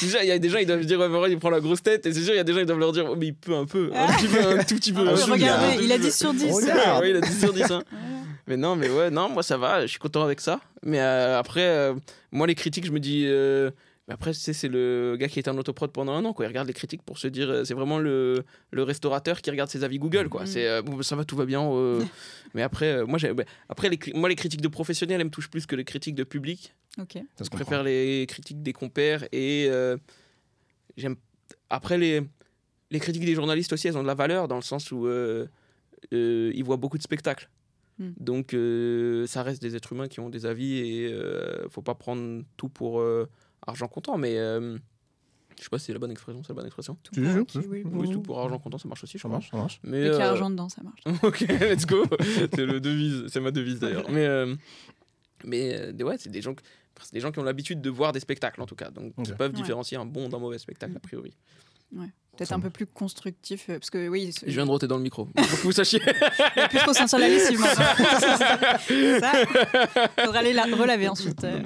[0.00, 1.82] déjà, il y a des gens, ils doivent se dire, ouais, il prend la grosse
[1.82, 2.06] tête.
[2.06, 3.26] Et c'est sûr, il y a des des gens, ils doivent leur dire, oh, mais
[3.28, 5.04] il peut un peu, un petit peu, un tout petit peu.
[5.08, 6.02] Ah oui, regardez, il a peu.
[6.02, 6.52] 10 sur 10.
[6.52, 7.02] Regarde.
[7.02, 7.70] Ouais, il a 10 sur 10.
[7.70, 7.82] hein.
[8.48, 10.60] Mais non, mais ouais, non, moi ça va, je suis content avec ça.
[10.84, 11.94] Mais euh, après, euh,
[12.32, 13.22] moi les critiques, je me dis.
[13.26, 13.70] euh,
[14.08, 16.44] mais après, tu sais, c'est le gars qui était en autoprod pendant un an, quoi.
[16.44, 17.48] Il regarde les critiques pour se dire.
[17.48, 20.40] euh, C'est vraiment le, le restaurateur qui regarde ses avis Google, quoi.
[20.40, 20.46] Mhm.
[20.48, 21.62] C'est bon, ça va, tout va bien.
[21.62, 22.02] euh,
[22.54, 25.48] mais après, moi, j'ai- bah, après les, moi, les critiques de professionnels, elles me touchent
[25.50, 26.74] plus que les critiques de public.
[27.00, 27.18] Ok.
[27.40, 29.96] Je préfère les critiques des compères et euh,
[30.96, 31.14] j'aime.
[31.70, 32.22] Après, les,
[32.92, 35.46] les critiques des journalistes aussi, elles ont de la valeur dans le sens où euh,
[36.12, 37.48] euh, ils voient beaucoup de spectacles.
[37.98, 38.10] Hmm.
[38.18, 41.94] Donc, euh, ça reste des êtres humains qui ont des avis et euh, faut pas
[41.94, 43.28] prendre tout pour euh,
[43.66, 44.16] argent comptant.
[44.18, 44.76] Mais euh,
[45.58, 46.42] je sais pas si c'est la bonne expression.
[46.42, 46.96] C'est la bonne expression.
[47.02, 47.82] Tout Tu pour oui.
[47.84, 49.38] Oui, tout pour argent comptant, ça marche aussi, je Ça crois.
[49.38, 49.80] marche, ça marche.
[49.84, 51.00] Mais Dès qu'il y a argent dedans, ça marche.
[51.22, 52.04] ok, let's go.
[52.54, 54.08] c'est le devise, c'est ma devise d'ailleurs.
[54.10, 54.54] Mais, euh,
[55.44, 56.62] mais euh, des- ouais, c'est des gens, que-
[57.02, 59.34] c'est des gens qui ont l'habitude de voir des spectacles en tout cas, donc Ok.
[59.36, 59.56] peuvent Ouais.
[59.56, 61.34] différencier un bon d'un mauvais spectacle a priori.
[62.34, 65.02] Peut-être un peu plus constructif, euh, parce que oui, Je viens de roter dans le
[65.02, 65.28] micro.
[65.38, 66.00] Faut que vous sachiez.
[66.02, 67.84] il n'y a plus trop sentir la lessive maintenant.
[69.20, 69.32] ça,
[70.24, 71.44] faudra aller la relaver ensuite.
[71.44, 71.60] euh.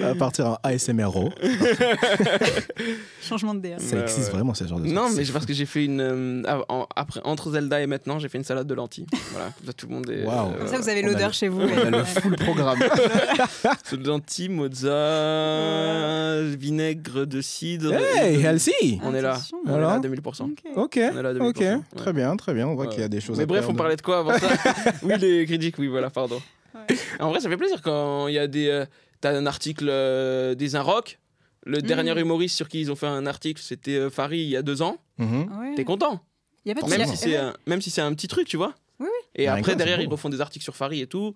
[0.00, 1.30] Ça va partir en ASMRO.
[3.22, 3.78] Changement de DA.
[3.78, 4.32] Ça existe ouais.
[4.32, 5.16] vraiment, ce genre de Non, truc.
[5.18, 8.18] mais C'est parce que j'ai fait une euh, av- en- après entre Zelda et maintenant,
[8.18, 9.06] j'ai fait une salade de lentilles.
[9.30, 10.24] Voilà, comme ça tout le monde est.
[10.24, 10.54] Waouh.
[10.58, 11.60] Comme ça, vous avez l'odeur chez vous.
[11.60, 12.80] On a le full programme.
[14.04, 17.94] Lentilles, mozza, vinaigre de cidre.
[17.94, 19.38] hey, healthy On est là.
[19.66, 20.42] On est là à 2000%.
[20.42, 20.58] Ok.
[20.76, 21.42] Ok, On est là à 2000%.
[21.48, 21.56] ok.
[21.60, 21.80] ouais.
[21.96, 22.68] Très bien, très bien.
[22.68, 22.90] On voit Ouais.
[22.92, 24.48] qu'il y a des choses Mais à bref, on parlait de quoi avant ça
[25.02, 26.40] Oui, les critiques, oui, voilà, pardon.
[26.74, 26.96] Ouais.
[27.20, 28.68] En vrai, ça fait plaisir quand il y a des.
[28.68, 28.84] euh,
[29.20, 31.18] T'as un article euh, des Inrock.
[31.66, 34.56] Le dernier humoriste sur qui ils ont fait un article, c'était euh, Farid il y
[34.56, 34.98] a deux ans.
[35.16, 35.48] Mhm.
[35.60, 35.74] Ouais.
[35.76, 36.20] T'es content?
[36.66, 38.56] Il y a pas de même si, un, même si c'est un petit truc, tu
[38.58, 38.74] vois.
[39.00, 41.34] Oui, Et Bah, après, derrière, ils refont des articles sur Farid et tout.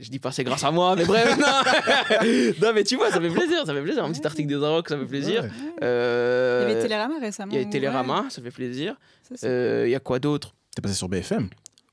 [0.00, 1.46] Je dis pas c'est grâce à moi, mais bref, non.
[2.62, 4.02] non, mais tu vois, ça fait plaisir, ça fait plaisir.
[4.04, 4.26] Un petit Ouais.
[4.26, 5.42] article des Inrock, ça fait plaisir.
[5.42, 5.48] Ouais.
[5.82, 7.52] Euh, Il y avait Télérama récemment.
[7.52, 8.96] il y a Télérama, Ouais, ça fait plaisir.
[9.34, 10.54] ça, Euh, Il y a quoi d'autre?
[10.74, 11.50] T'es passé sur BFM.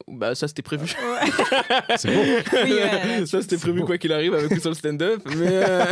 [0.07, 0.85] Bah, ça, c'était prévu.
[1.97, 2.21] C'est beau.
[2.63, 3.85] Oui, ouais, ça, c'était prévu beau.
[3.87, 5.21] quoi qu'il arrive avec le stand-up.
[5.35, 5.47] Mais.
[5.51, 5.83] euh,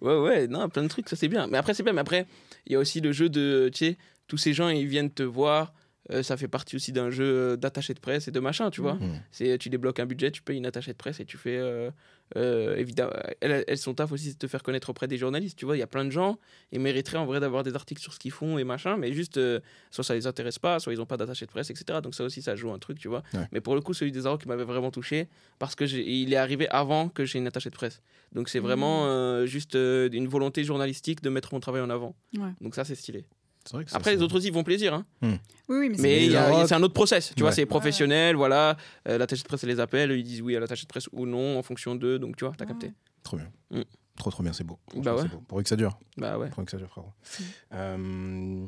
[0.00, 1.46] ouais, ouais, non, plein de trucs, ça c'est bien.
[1.46, 1.92] Mais après, c'est bien.
[1.92, 2.26] Mais après,
[2.66, 3.70] il y a aussi le jeu de.
[3.72, 5.72] Tu sais, tous ces gens, ils viennent te voir.
[6.12, 8.80] Euh, ça fait partie aussi d'un jeu euh, d'attaché de presse et de machin, tu
[8.80, 8.94] vois.
[8.94, 9.20] Mhm.
[9.30, 11.56] C'est tu débloques un budget, tu payes une attachée de presse et tu fais.
[11.56, 11.90] Euh,
[12.36, 15.58] euh, évidemment, elles, elles sont taf aussi c'est de te faire connaître auprès des journalistes.
[15.58, 16.38] Tu vois, il y a plein de gens,
[16.70, 19.36] ils mériteraient en vrai d'avoir des articles sur ce qu'ils font et machin, mais juste
[19.36, 22.00] euh, soit ça les intéresse pas, soit ils ont pas d'attaché de presse, etc.
[22.02, 23.22] Donc ça aussi, ça joue un truc, tu vois.
[23.34, 23.46] Ouais.
[23.52, 26.36] Mais pour le coup, celui des Arrows qui m'avait vraiment touché parce que il est
[26.36, 28.00] arrivé avant que j'ai une attachée de presse.
[28.32, 32.14] Donc c'est vraiment euh, juste euh, une volonté journalistique de mettre mon travail en avant.
[32.36, 32.50] Ouais.
[32.60, 33.26] Donc ça, c'est stylé.
[33.70, 34.92] Vrai que Après, les autres aussi ils vont plaisir.
[34.94, 35.06] Hein.
[35.22, 38.76] Oui, oui, mais, c'est- Mais un autre process, tu vois, c'est professionnel, voilà.
[39.08, 41.26] Euh, l'attaché de presse, elle les appelle, ils disent oui à l'attaché de presse ou
[41.26, 42.70] non en fonction d'eux, donc tu vois, t'as Ouais.
[42.70, 42.92] capté.
[43.22, 43.48] Trop bien.
[43.70, 43.82] Mm.
[44.16, 44.78] Trop, trop bien, c'est beau.
[44.96, 45.28] Bah ouais.
[45.28, 45.38] beau.
[45.48, 45.96] Pourvu que ça dure.
[46.16, 46.48] Bah ouais.
[46.50, 47.12] Pourvu que ça dure, frérot.
[47.38, 47.42] Mm.
[47.74, 48.66] Euh,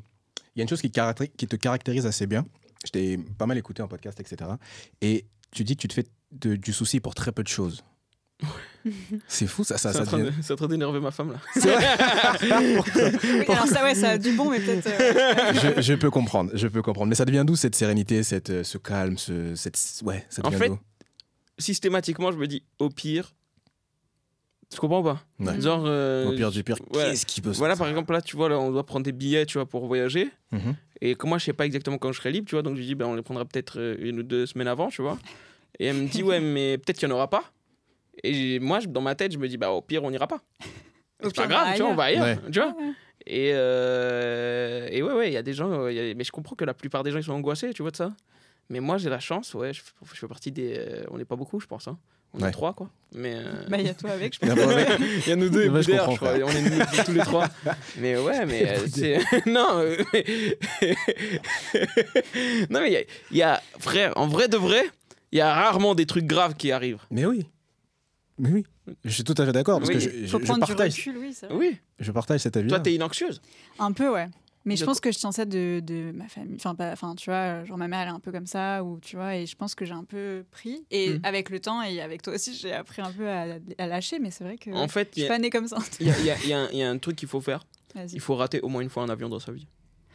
[0.56, 2.46] Il y a une chose qui, caractéri- qui te caractérise assez bien.
[2.86, 4.52] Je t'ai pas mal écouté en podcast, etc.
[5.00, 7.82] Et tu dis que tu te fais de- du souci pour très peu de choses.
[9.28, 11.38] C'est fou, ça, ça, C'est ça en c'est en train d'énerver ma femme là.
[11.54, 11.84] C'est vrai
[12.94, 14.86] Oui, alors ça, ouais, ça a du bon, mais peut-être.
[14.88, 17.08] euh, je, je peux comprendre, je peux comprendre.
[17.08, 20.48] Mais ça devient d'où cette sérénité, cette, euh, ce calme, ce, cette, ouais, ça En
[20.50, 20.78] devient fait, d'où?
[21.58, 23.32] Systématiquement, je me dis au pire.
[24.70, 25.22] Tu comprends ou pas?
[25.38, 25.60] Ouais.
[25.60, 25.84] Genre.
[25.86, 27.10] euh, Au pire du pire, ouais.
[27.10, 29.12] qu'est-ce qui peut se Voilà, par exemple, là, tu vois, là, on doit prendre des
[29.12, 30.30] billets, tu vois, pour voyager.
[30.52, 30.74] Mhm.
[31.00, 32.62] Et que moi, je sais pas exactement quand je serai libre, tu vois.
[32.62, 34.88] Donc, je lui dis, ben, on les prendra peut-être euh, une ou deux semaines avant,
[34.88, 35.18] tu vois.
[35.78, 37.44] Et elle me dit, ouais, mais peut-être qu'il n'y en aura pas.
[38.22, 40.40] Et moi, dans ma tête, je me dis, bah, au pire, on n'ira pas.
[41.22, 42.38] C'est pas grave, tu vois, on va ailleurs, Ouais.
[42.52, 42.68] tu vois.
[42.68, 42.92] Ouais.
[43.26, 46.24] Et, euh, et ouais, ouais, il y a des gens, euh, il y a- mais
[46.24, 48.12] je comprends que la plupart des gens, ils sont angoissés, tu vois, de ça.
[48.68, 50.74] Mais moi, j'ai la chance, ouais, je, fais- je fais partie des.
[50.76, 51.88] euh, on n'est pas beaucoup, je pense.
[51.88, 51.98] Hein.
[52.34, 52.90] On est trois, quoi.
[53.14, 53.34] Mais.
[53.36, 54.74] euh, Bah, il y a toi avec, je Il y pense.
[55.26, 56.32] il y a nous deux et je crois.
[56.42, 57.46] On est nous tous les trois.
[57.98, 59.18] Mais ouais, mais euh, c'est.
[59.46, 60.24] non, euh, mais...
[62.70, 63.62] non, mais il y y, a.
[63.78, 64.82] Frère, en vrai de vrai,
[65.32, 67.00] il y a rarement des trucs graves qui arrivent.
[67.10, 67.46] Mais oui.
[68.38, 68.64] Mais oui.
[69.04, 69.94] Je suis tout à fait d'accord parce Oui.
[69.94, 71.56] que je, du partage, recul, oui, c'est vrai.
[71.56, 71.76] Oui.
[71.98, 72.68] je partage cet avis.
[72.68, 73.40] Toi, t'es une anxieuse.
[73.78, 74.28] Un peu, ouais.
[74.66, 76.56] Mais je pense que je tiens ça de, de ma famille.
[76.56, 78.98] Enfin, pas- enfin, tu vois, genre ma mère, elle est un peu comme ça, ou
[78.98, 80.86] tu vois, et je pense que j'ai un peu pris.
[80.90, 81.20] Et Mm.
[81.22, 84.30] avec le temps, et avec toi aussi, j'ai appris un peu à, à lâcher, mais
[84.30, 85.76] c'est vrai que En fait, je il y suis a, pas née comme ça.
[86.00, 87.64] il y a- y y un- il y a un truc qu'il faut faire.
[88.12, 89.68] Il faut rater au moins une fois un avion dans sa vie.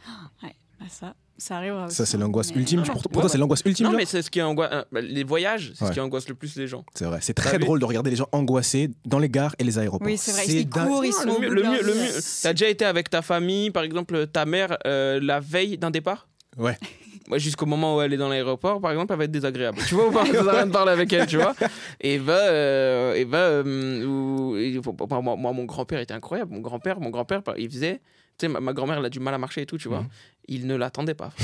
[0.42, 1.94] Ouais, bah ça, ça aussi.
[1.96, 2.82] Ça, c'est hein, l'angoisse mais- ultime.
[2.84, 3.02] Ah, Pour, ouais.
[3.12, 3.86] toi, Ouais, c'est l'angoisse ultime.
[3.86, 4.70] Non, mais c'est ce qui angoisse.
[4.72, 5.88] euh, bah, les voyages, c'est Ouais.
[5.88, 6.84] ce qui angoisse le plus les gens.
[6.94, 7.18] C'est vrai.
[7.20, 10.06] C'est très drôle de regarder les gens angoissés dans les gares et les aéroports.
[10.06, 10.44] Oui, c'est vrai.
[10.46, 10.86] Ils dingue.
[10.86, 11.98] courent, ils sont le mieux, le mieux, le vie.
[11.98, 12.20] mieux.
[12.42, 16.28] T'as déjà été avec ta famille, par exemple, ta mère, euh, la veille d'un départ?
[16.58, 16.76] Ouais.
[17.28, 19.78] Moi, jusqu'au moment où elle est dans l'aéroport, par exemple, elle va être désagréable.
[19.86, 20.26] Tu vois ou pas?
[20.26, 21.54] Ça rien de parler avec elle, tu vois.
[22.00, 23.62] Et va, euh, et va, euh,
[24.04, 26.52] moi, mon grand-père était incroyable.
[26.52, 28.00] Mon grand-père, mon grand-père, il faisait.
[28.40, 30.00] Sais, ma, ma grand-mère, elle a du mal à marcher et tout, tu vois.
[30.00, 30.08] Mhm.
[30.48, 31.32] Il ne l'attendait pas.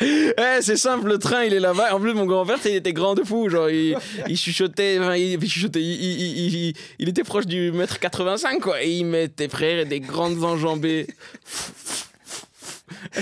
[0.00, 1.94] Eh, c'est simple, le train, il est là-bas.
[1.94, 3.48] En plus, mon grand-père, il était grand de fou.
[3.48, 6.74] Genre, il, il chuchotait, enfin, il, chuchotait, il
[7.08, 8.82] était proche du mètre 85, quoi.
[8.82, 11.06] Et il mettait, frère, des grandes enjambées.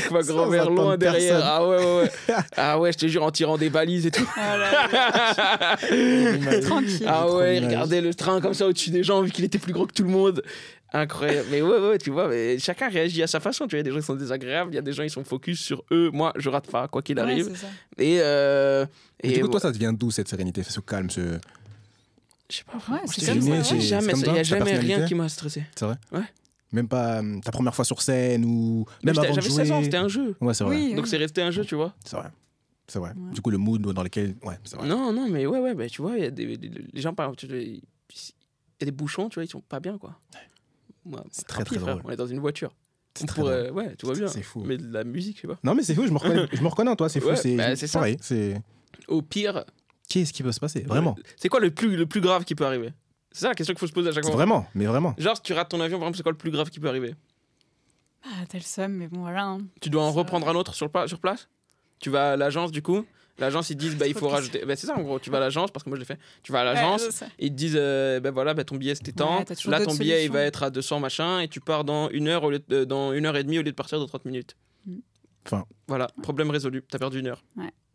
[0.00, 1.38] Avec ma grand-mère loin derrière.
[1.38, 1.42] personne.
[1.46, 2.34] Ah ouais, ouais, ouais.
[2.56, 4.26] Ah ouais, je te jure, en tirant des balises et tout.
[4.36, 5.76] Là là,
[6.62, 7.04] tranquille.
[7.06, 9.72] Ah ouais, il regardait le train comme ça au-dessus des gens, vu qu'il était plus
[9.72, 10.42] gros que tout le monde.
[10.92, 11.46] Incroyable.
[11.52, 13.66] Mais ouais, ouais, tu vois, mais chacun réagit à sa façon.
[13.68, 15.04] Tu vois, il y a des gens qui sont désagréables, il y a des gens
[15.04, 16.10] qui sont focus sur eux.
[16.12, 17.50] Moi, je rate pas, quoi qu'il Ouais, arrive.
[17.96, 18.84] Et, euh,
[19.22, 21.20] Et du coup, toi, ça te vient d'où cette sérénité, ce calme, ce...
[22.50, 22.72] je sais pas.
[22.72, 23.60] Ouais, vraiment, c'est jamais,
[24.16, 25.62] il toi, y a jamais rien qui m'a stressé.
[25.76, 26.22] C'est vrai Ouais.
[26.72, 29.64] Même pas euh, ta première fois sur scène ou même avant de J'avais jouer.
[29.64, 30.36] 16 ans, c'était un jeu.
[30.40, 30.76] Ouais, c'est vrai.
[30.76, 31.94] Oui, Donc c'est resté un jeu, tu vois.
[32.04, 32.28] C'est vrai.
[32.86, 33.10] C'est vrai.
[33.16, 33.32] Ouais.
[33.32, 34.36] Du coup, le mood dans lequel.
[34.42, 34.86] Ouais, c'est vrai.
[34.88, 37.12] Non, non, mais ouais, ouais, bah, tu vois, il y a des, des- les gens,
[37.14, 39.98] par exemple, tu vois, il y a des bouchons, tu vois, ils sont pas bien,
[39.98, 40.18] quoi.
[41.04, 42.02] Moi, C'est très, très frère, drôle.
[42.06, 42.72] On est dans une voiture.
[43.14, 43.76] C'est On très pourrait, drôle.
[43.84, 44.28] ouais, tu vois bien.
[44.28, 44.62] C'est fou.
[44.64, 45.58] Mais de la musique, je sais pas.
[45.64, 47.28] Non, mais c'est fou, je me reconnais, je me reconnais en toi, c'est fou.
[47.30, 47.98] Ouais, c'est bah, c'est ça.
[47.98, 48.16] pareil.
[48.20, 48.60] C'est...
[49.08, 49.64] Au pire,
[50.08, 51.16] Qu'est-ce qui peut se passer Vraiment.
[51.36, 52.92] c'est quoi le plus, le plus grave qui peut arriver?
[53.32, 54.32] C'est ça la question qu'il faut se poser à chaque fois.
[54.34, 55.14] Vraiment, mais vraiment.
[55.18, 56.88] Genre, si tu rates ton avion, par exemple, c'est quoi le plus grave qui peut
[56.88, 57.14] arriver?
[58.24, 59.44] Ah, t'as le seum, mais bon, voilà.
[59.44, 59.58] hein.
[59.80, 61.48] Tu dois en Ça- reprendre un autre sur, pla- sur place?
[62.00, 63.04] Tu vas à l'agence, du coup?
[63.38, 64.64] L'agence, ils disent, bah, il faut rajouter.
[64.66, 65.18] Bah, c'est ça, en gros.
[65.18, 66.18] Tu vas à l'agence, parce que moi, je l'ai fait.
[66.42, 67.26] Tu vas à Ouais, l'agence, c'est ça.
[67.38, 69.38] ils te disent, euh, ben voilà, ben ton billet c'était tant.
[69.38, 70.48] Ouais, t'as toujours Là, ton d'autres billet, il va solutions.
[70.48, 73.12] être à 200 machin, et tu pars dans une heure, au lieu de- euh, dans
[73.14, 74.56] une heure et demie au lieu de partir dans 30 minutes.
[74.86, 74.96] Mm.
[75.46, 75.64] Enfin.
[75.88, 76.82] Voilà, problème résolu.
[76.90, 77.42] T'as perdu une heure.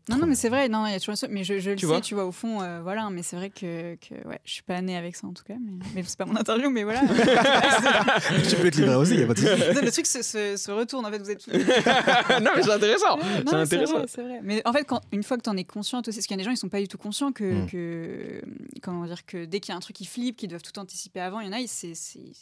[0.08, 1.32] Non, non, mais c'est vrai, non, il y a toujours un seum.
[1.32, 3.10] Mais je, je le Tu sais, vois tu vois, au fond, euh, voilà.
[3.10, 5.56] Mais c'est vrai que, que ouais, je suis pas née avec ça en tout cas.
[5.60, 7.02] Mais, mais c'est pas mon interview, mais voilà.
[8.50, 9.84] tu peux te livrer aussi, il a pas de souci.
[9.84, 11.48] le truc se, se, se retourne, en fait, vous êtes.
[11.48, 13.18] non, mais c'est intéressant.
[13.48, 13.98] C'est intéressant.
[13.98, 14.40] vrai, C'est vrai.
[14.44, 16.40] Mais en fait, quand, une fois que tu en es consciente aussi, parce qu'il y
[16.40, 17.66] a des gens, ils sont pas du tout conscients que, Mm.
[17.68, 18.42] que
[18.82, 21.20] comment dire, que dès qu'il y a un truc qui flippe, qu'ils doivent tout anticiper
[21.20, 21.94] avant, il y en a, ils, c'est-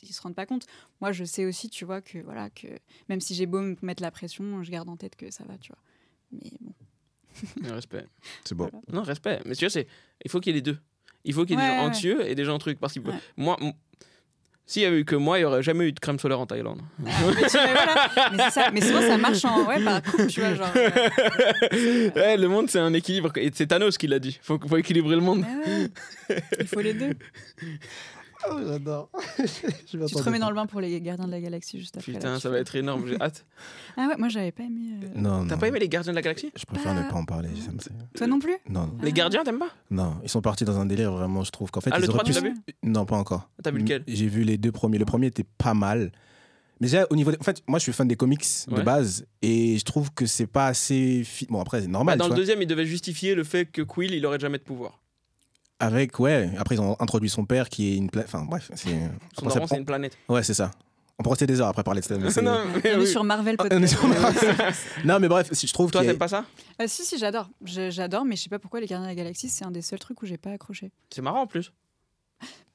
[0.03, 0.65] ils se rendent pas compte.
[1.01, 2.67] Moi, je sais aussi, tu vois, que voilà, que
[3.09, 5.57] même si j'ai beau me mettre la pression, je garde en tête que ça va,
[5.57, 5.79] tu vois.
[6.31, 6.73] Mais bon.
[7.71, 8.05] Respect.
[8.43, 8.55] C'est.
[8.55, 8.73] Voilà.
[8.91, 9.39] Non, respect.
[9.45, 9.87] Mais tu vois, c'est...
[10.23, 10.77] il faut qu'il y ait les deux.
[11.25, 11.89] Il faut qu'il y ait des gens ouais.
[11.89, 12.79] anxieux et des gens trucs.
[12.79, 13.13] Parce que Ouais.
[13.37, 13.57] moi,
[14.65, 16.45] s'il y avait eu que moi, il n'y aurait jamais eu de crème solaire en
[16.45, 16.81] Thaïlande.
[17.05, 18.29] Ah, mais, voilà.
[18.31, 18.71] mais c'est ça.
[18.71, 20.71] Mais souvent, ça marche en, ouais, par couple, tu vois, genre.
[20.75, 23.31] euh, Ouais, le monde, c'est un équilibre.
[23.37, 24.39] Et c'est Thanos qui l'a dit.
[24.41, 25.41] Faut, faut équilibrer le monde.
[25.45, 26.37] ouais.
[26.59, 27.13] Il faut les deux.
[28.51, 29.09] Oh, j'adore.
[29.87, 32.11] Tu te remets dans le bain pour les Gardiens de la Galaxie juste après.
[32.11, 33.05] Putain, ça va être énorme.
[33.07, 33.45] J'ai hâte.
[33.97, 34.81] Ah ouais, moi, j'avais pas aimé.
[35.03, 36.51] euh, Non, T'as pas aimé les Gardiens de la Galaxie?
[36.57, 37.49] Je préfère ne Pas- pas en parler.
[37.63, 38.55] ça me- c'est- Toi non plus?
[38.69, 38.97] Non, non.
[39.03, 39.11] Les Ah.
[39.11, 39.69] Gardiens, t'aimes pas?
[39.91, 41.91] Non, ils sont partis dans un délire vraiment, je trouve qu'en fait.
[41.93, 42.55] Ah, ils le auraient 3, tu pu- l'as vu?
[42.81, 43.49] Non, pas encore.
[43.63, 44.03] T'as vu lequel?
[44.07, 44.97] J'ai vu les deux premiers.
[44.97, 46.11] Le premier était pas mal.
[46.81, 47.31] Mais déjà, au niveau.
[47.31, 50.25] des- En fait, moi, je suis fan des comics de base et je trouve que
[50.25, 51.23] c'est pas assez.
[51.23, 52.17] fi- Bon, après, c'est Bah, normal.
[52.17, 52.41] Dans tu le vois.
[52.41, 54.99] deuxième, il devait justifier le fait que Quill, il aurait jamais de pouvoir.
[55.85, 56.49] Avec, ouais.
[56.57, 58.09] Après, ils ont introduit son père qui est une.
[58.09, 58.71] pla- Enfin, bref.
[58.75, 58.89] c'est-
[59.39, 60.17] Son c'est une planète.
[60.29, 60.71] Ouais, c'est ça.
[61.19, 62.17] On pourrait rester des heures après parler de ça.
[62.17, 62.91] mais non, mais oui.
[62.97, 63.55] on est sur Marvel.
[65.05, 66.43] non, mais bref, si je trouve Toi, y a- t'aimes pas ça?
[66.81, 67.49] Euh, si, si, j'adore.
[67.63, 69.99] J'adore, mais je sais pas pourquoi les Gardiens de la Galaxie, c'est un des seuls
[69.99, 70.91] trucs où j'ai pas accroché.
[71.13, 71.71] C'est marrant en plus.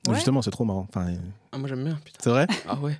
[0.06, 0.14] Ouais.
[0.14, 0.86] Justement, c'est trop marrant.
[0.88, 1.16] Enfin, euh,
[1.52, 1.98] Ah, moi, j'aime bien.
[2.04, 2.18] Putain.
[2.22, 2.46] c'est vrai?
[2.68, 2.98] Ah ouais.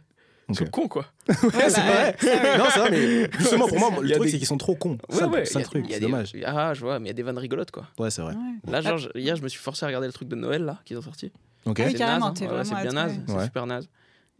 [0.48, 1.06] Ils sont cons, quoi.
[1.28, 2.16] Ouais, c'est vrai.
[2.58, 4.46] Non, c'est vrai, mais justement, pour moi, Il le y a truc, des- c'est qu'ils
[4.46, 4.98] sont trop cons.
[5.10, 5.44] Ouais, ça, ouais.
[5.44, 6.32] ça a- truc, il y a c'est des- dommage.
[6.44, 7.86] Ah, je vois, mais il y a des vannes rigolotes, quoi.
[7.98, 8.34] Ouais, c'est vrai.
[8.34, 8.72] Ouais.
[8.72, 10.78] Là, genre, je- hier, je me suis forcé à regarder le truc de Noël, là,
[10.84, 11.32] qu'ils ont sorti.
[11.66, 11.80] Ok.
[11.80, 12.46] Ah oui, C'est carrément, naze, hein.
[12.48, 13.44] Voilà, c'est bien naze, c'est ouais.
[13.44, 13.88] super naze.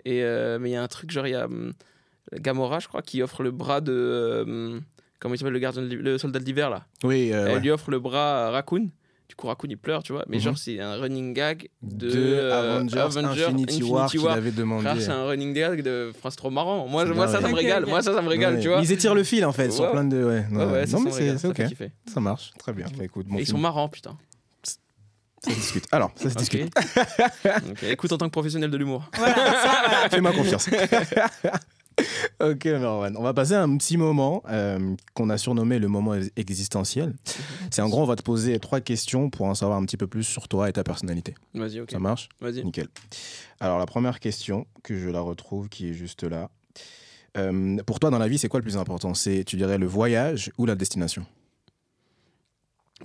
[0.04, 1.72] Et, euh, mais il y a un truc, genre, il y a hum,
[2.34, 3.92] Gamora, je crois, qui offre le bras de.
[3.92, 4.80] euh,
[5.18, 7.60] comment il s'appelle, le, gardien le soldat de l'hiver, là Oui, euh, Elle ouais.
[7.60, 8.88] lui offre le bras à Raccoon.
[9.28, 10.24] Du coup, Raccoon, il pleure, tu vois.
[10.28, 10.42] Mais Mhm.
[10.42, 14.84] genre, c'est un running gag de, de euh, Avengers, Avengers Infinity, War qu'il avait demandé.
[14.84, 16.10] Frère, c'est un running gag de.
[16.16, 16.88] Enfin, c'est trop marrant.
[16.88, 17.84] Moi, ça, ça me régale.
[17.84, 18.80] Moi, ça, ça me régale, Ouais, tu vois.
[18.80, 19.90] Ils étirent le fil en fait sur Ouais.
[19.92, 20.16] plein de.
[20.24, 21.62] Ouais, Ouais, ouais, ça, non, mais c'est ok.
[22.06, 22.86] Ça marche, très bien.
[22.96, 24.16] Bah, écoute, bon Et ils sont marrants, putain.
[25.44, 25.84] Ça se discute.
[25.92, 26.72] Alors, ça se discute.
[27.82, 29.08] Écoute, en tant que professionnel de l'humour.
[29.16, 30.08] Voilà, ça, voilà.
[30.10, 30.68] Fais-moi confiance.
[32.40, 33.16] ok, Merwan.
[33.16, 37.14] On va passer à un petit moment euh, qu'on a surnommé le moment ex- existentiel.
[37.70, 40.06] C'est en gros, on va te poser trois questions pour en savoir un petit peu
[40.06, 41.34] plus sur toi et ta personnalité.
[41.54, 41.90] Vas-y, ok.
[41.90, 42.28] Ça marche?
[42.40, 42.64] Vas-y.
[42.64, 42.88] Nickel.
[43.60, 46.50] Alors, la première question, que je la retrouve, qui est juste là.
[47.36, 49.14] Euh, pour toi, dans la vie, c'est quoi le plus important?
[49.14, 51.26] C'est, tu dirais, le voyage ou la destination?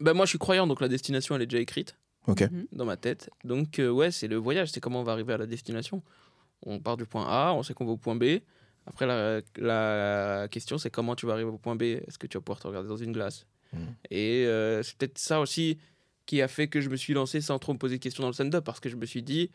[0.02, 1.96] Ben, moi, je suis croyant, donc la destination, elle est déjà écrite
[2.28, 2.42] Ok.
[2.42, 2.68] Mhm.
[2.72, 3.30] dans ma tête.
[3.44, 4.70] Donc, euh, ouais, c'est le voyage.
[4.72, 6.02] C'est comment on va arriver à la destination.
[6.66, 8.24] On part du point A, on sait qu'on va au point B.
[8.86, 11.84] Après, la, la question, c'est comment tu vas arriver au point B?
[11.84, 13.46] Est-ce que tu vas pouvoir te regarder dans une glace?
[13.72, 13.96] Mhm.
[14.12, 15.78] Et euh, c'est peut-être ça aussi
[16.26, 18.30] qui a fait que je me suis lancé sans trop me poser de questions dans
[18.30, 18.64] le stand-up.
[18.64, 19.50] Parce que je me suis dit,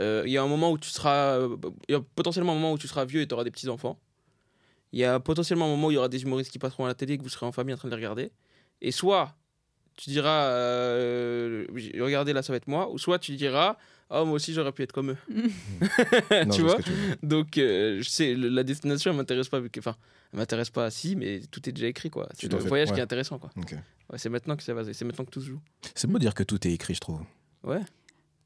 [0.00, 1.38] euh, il y a un moment où tu seras.
[1.38, 1.56] euh,
[1.88, 3.98] Il y a potentiellement un moment où tu seras vieux et tu auras des petits-enfants.
[4.92, 6.88] il y a potentiellement un moment où il y aura des humoristes qui passeront à
[6.88, 8.30] la télé et que vous serez en famille en train de les regarder.
[8.80, 9.34] Et soit
[9.96, 11.66] tu diras, euh,
[12.00, 13.76] regardez là, ça va être moi, ou soit tu diras,
[14.12, 15.16] oh, moi aussi j'aurais pu être comme eux.
[16.46, 16.76] Non, tu vois.
[17.22, 19.60] Donc, euh, je sais, la destination, elle m'intéresse pas.
[19.60, 19.96] vu que- Enfin,
[20.32, 22.28] elle m'intéresse pas, si, mais tout est déjà écrit, quoi.
[22.38, 23.00] C'est le voyage qui ouais.
[23.00, 23.50] est intéressant, quoi.
[23.56, 25.60] Ouais, c'est maintenant que ça va, c'est maintenant que tout se joue.
[25.94, 27.20] C'est beau dire que tout est écrit, je trouve.
[27.64, 27.80] Ouais.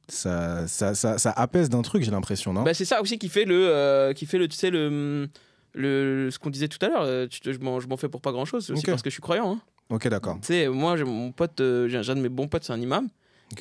[0.09, 2.63] Ça, ça, ça, ça apaise d'un truc, j'ai l'impression, non?
[2.63, 5.29] Bah, c'est ça aussi qui fait le, euh, qui fait le, tu sais, le,
[5.75, 7.03] le, ce qu'on disait tout à l'heure.
[7.03, 8.67] euh, Je m'en je m'en fais pour pas grand chose.
[8.67, 8.91] C'est aussi Ok.
[8.91, 9.55] parce que je suis croyant.
[9.55, 9.61] hein.
[9.91, 10.37] Ok, d'accord.
[10.41, 12.63] Tu sais, moi, j'ai mon pote, euh, j'ai un j'ai un de mes bons potes,
[12.65, 13.09] c'est un imam.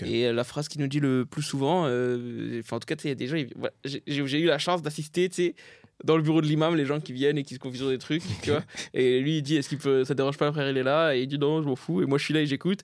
[0.06, 3.08] Et euh, la phrase qu'il nous dit le plus souvent, euh, en tout cas, il
[3.10, 5.56] y a des gens, voilà, j'ai eu la chance d'assister, tu sais,
[6.04, 7.98] dans le bureau de l'imam, les gens qui viennent et qui se confient sur des
[7.98, 8.64] trucs, tu vois.
[8.94, 11.16] Et lui, il dit, est-ce qu'il peut, ça dérange pas, frère, il est là?
[11.16, 12.02] Et il dit, non, je m'en fous.
[12.02, 12.82] Et moi, je suis là et j'écoute.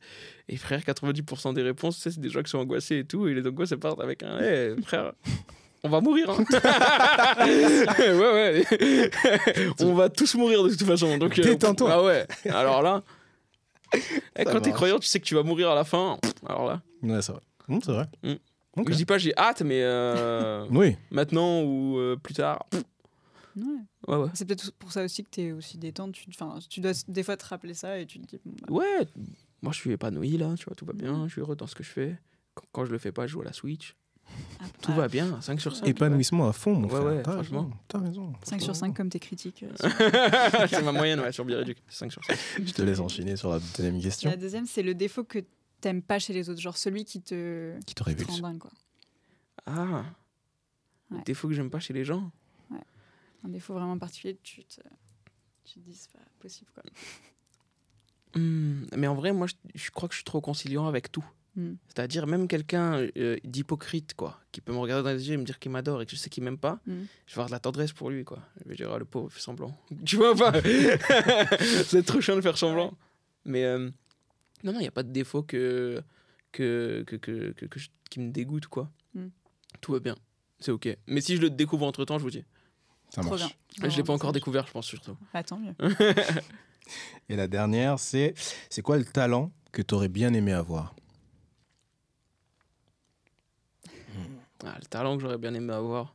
[0.47, 3.27] Et frère, 90% des réponses, c'est des gens qui sont angoissés et tout.
[3.27, 5.11] Et les angoisses, elles partent avec un, Eh, frère.
[5.83, 6.29] On va mourir.
[6.29, 6.45] hein.
[7.99, 9.11] ouais, ouais.
[9.79, 11.17] On va tous mourir de toute façon.
[11.17, 11.89] Donc, euh, Détends-toi.
[11.91, 12.25] Ah ouais.
[12.49, 13.03] Alors là,
[14.35, 16.17] eh, quand t'es croyant, tu sais que tu vas mourir à la fin.
[16.45, 16.81] Alors là.
[17.03, 17.41] Ouais, c'est vrai.
[17.69, 18.07] Hum, c'est vrai.
[18.77, 18.91] Ok.
[18.91, 22.65] Je dis pas j'ai hâte, mais euh, Oui, maintenant ou euh, plus tard.
[23.55, 23.63] Ouais.
[24.07, 24.29] Ouais, ouais.
[24.33, 26.13] C'est peut-être pour ça aussi que tu es aussi détente.
[26.13, 28.39] Tu, enfin, tu dois des fois te rappeler ça et tu te dis.
[28.45, 29.07] bon, bah, Ouais,
[29.61, 31.75] moi je suis épanoui là, tu vois, tout va bien, je suis heureux dans ce
[31.75, 32.17] que je fais.
[32.53, 33.95] Quand, quand je le fais pas, je joue à la Switch.
[34.59, 35.87] Après, Tout va bien, 5 sur 5.
[35.87, 37.03] épanouissement à fond, mon Ouais, frère.
[37.05, 37.61] ouais, T'as franchement.
[37.63, 38.33] raison, T'as raison.
[38.43, 39.63] 5 sur 5 comme tes critiques.
[39.63, 39.89] euh, sur-
[40.69, 41.77] c'est ma moyenne, ouais, sur Biréduc.
[41.89, 42.37] 5 sur 5.
[42.63, 44.29] Je te laisse enchaîner sur la deuxième question.
[44.29, 45.39] La deuxième, c'est le défaut que
[45.79, 46.61] t'aimes pas chez les autres.
[46.61, 48.71] Genre celui qui te, Qui te te révulse rend dingue, quoi.
[49.65, 50.03] Ah,
[51.09, 51.23] le Ouais.
[51.25, 52.31] défaut que j'aime pas chez les gens.
[53.43, 54.81] Un défaut vraiment particulier, tu te,
[55.65, 56.83] tu te dis c'est pas possible, quoi.
[58.35, 61.25] Hmm, mais en vrai, moi je, je crois que je suis trop conciliant avec tout.
[61.57, 61.73] Hmm.
[61.87, 65.43] C'est-à-dire, même quelqu'un euh, d'hypocrite, quoi, qui peut me regarder dans les yeux et me
[65.43, 67.03] dire qu'il m'adore et que je sais qu'il m'aime pas, Hmm.
[67.25, 68.39] je vais avoir de la tendresse pour lui, quoi.
[68.63, 69.77] Je vais dire, ah, le pauvre, il fait semblant.
[70.05, 70.53] Tu vois pas
[71.85, 72.93] C'est trop chiant de faire semblant.
[73.45, 73.89] Mais euh,
[74.63, 76.01] non, non, il n'y a pas de défaut que,
[76.53, 78.89] que, que, que, que- que je- qui me dégoûte, quoi.
[79.13, 79.27] Hmm.
[79.81, 80.15] Tout va bien.
[80.59, 80.95] C'est ok.
[81.07, 82.45] Mais si je le découvre entre temps, je vous dis.
[83.09, 83.57] Ça Trop marche.
[83.77, 83.89] bien.
[83.89, 85.17] je l'ai pas encore découvert, je pense, surtout.
[85.33, 85.73] Ah, tant mieux.
[87.29, 88.33] Et la dernière, c'est
[88.69, 90.95] c'est quoi le talent que tu aurais bien aimé avoir?
[94.65, 96.13] Ah, le talent que j'aurais bien aimé avoir.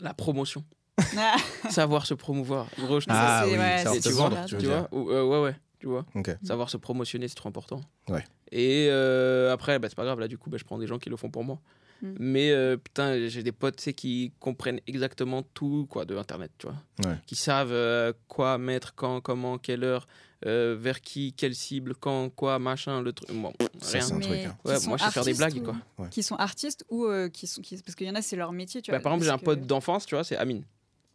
[0.00, 0.64] La promotion.
[1.70, 2.66] Savoir se promouvoir.
[2.78, 3.58] Gros, je Ah c'est- oui,
[4.00, 4.28] tu vois,
[4.60, 6.06] tu vois Ou, euh, Ouais, ouais, tu vois.
[6.44, 7.80] Savoir se promotionner, c'est trop important.
[8.08, 8.24] Ouais.
[8.52, 10.98] Et euh, après, bah, c'est pas grave, là, du coup, bah, je prends des gens
[10.98, 11.58] qui le font pour moi.
[12.02, 12.14] Mm.
[12.18, 16.50] Mais euh, putain, j'ai des potes tu sais, qui comprennent exactement tout quoi, de Internet,
[16.58, 16.76] tu vois.
[17.10, 17.16] Ouais.
[17.26, 20.06] Qui savent euh, quoi mettre, quand, comment, quelle heure,
[20.46, 23.30] euh, vers qui, quelle cible, quand, quoi, machin, le truc.
[23.34, 24.06] Bon, Ça, rien.
[24.06, 24.56] c'est un truc, hein.
[24.64, 26.08] Ouais, moi, je sais faire des blagues, ou- quoi.
[26.10, 27.60] Qui sont artistes ou euh, qui sont.
[27.60, 27.76] Qui...
[27.82, 29.02] Parce qu'il y en a, c'est leur métier, tu Bah, vois.
[29.02, 30.64] par exemple, j'ai un pote que- d'enfance, tu vois, c'est Amine.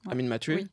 [0.05, 0.11] Ouais.
[0.11, 0.55] Amine Mathieu.
[0.57, 0.68] Oui.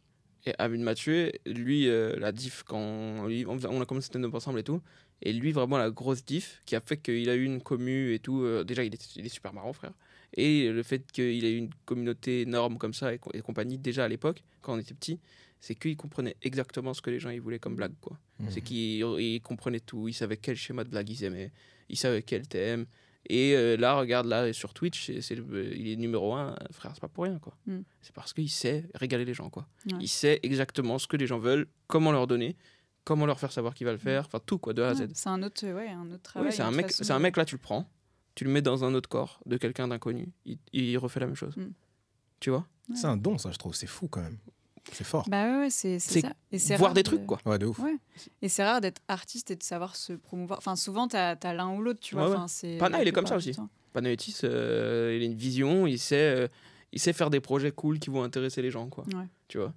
[0.44, 4.80] Et Amine Mathieu, lui, euh, la diff, quand on, a commencé stand-up ensemble et tout,
[5.22, 8.18] et lui, vraiment, la grosse diff qui a fait qu'il a eu une commu et
[8.18, 9.92] tout, euh, déjà, il est, il est super marrant, frère.
[10.34, 13.78] Et le fait qu'il ait eu une communauté énorme comme ça et, co- et compagnie,
[13.78, 15.20] déjà à l'époque, quand on était petit,
[15.60, 18.18] c'est qu'il comprenait exactement ce que les gens ils voulaient comme blague, quoi.
[18.40, 18.46] Mhm.
[18.50, 21.52] C'est qu'il il comprenait tout, il savait quel schéma de blague ils aimaient,
[21.88, 22.86] il savait quel thème.
[23.28, 26.90] Et euh, là, regarde, là, sur Twitch, c'est, c'est le- il est numéro un, frère,
[26.94, 27.56] c'est pas pour rien, quoi.
[27.66, 27.80] Mm.
[28.00, 29.66] C'est parce qu'il sait régaler les gens, quoi.
[29.86, 29.98] Ouais.
[30.00, 32.56] Il sait exactement ce que les gens veulent, comment leur donner,
[33.04, 35.08] comment leur faire savoir qu'il va le faire, enfin tout, quoi, de A à Z.
[35.14, 36.48] C'est un autre, ouais, un autre travail.
[36.48, 37.88] Oui, c'est un mec, façon c'est un de- mec là, tu le prends,
[38.34, 41.36] tu le mets dans un autre corps de quelqu'un d'inconnu, il, il refait la même
[41.36, 41.56] chose.
[41.56, 41.70] Mm.
[42.40, 42.66] Tu vois?
[42.94, 43.74] C'est un don, ça, je trouve.
[43.74, 44.38] C'est fou quand même.
[44.90, 45.28] C'est fort.
[45.28, 46.32] Bah ouais, ouais, c'est ça.
[46.50, 47.38] Et c'est Voir rare des de- trucs, quoi.
[47.46, 47.78] Ouais, de ouf.
[47.78, 47.96] Ouais.
[48.42, 50.58] Et c'est rare d'être artiste et de savoir se promouvoir.
[50.58, 52.24] Enfin, souvent, t'as as, l'un ou l'autre, tu vois.
[52.28, 52.42] Ouais, ouais.
[52.42, 53.52] Enfin, Pana, il est comme ça aussi.
[53.52, 53.68] temps.
[53.92, 56.48] Panayotis, euh, il a une vision, il sait, euh,
[56.92, 59.04] il sait faire des projets cool qui vont intéresser les gens, quoi.
[59.14, 59.26] Ouais.
[59.48, 59.72] Tu vois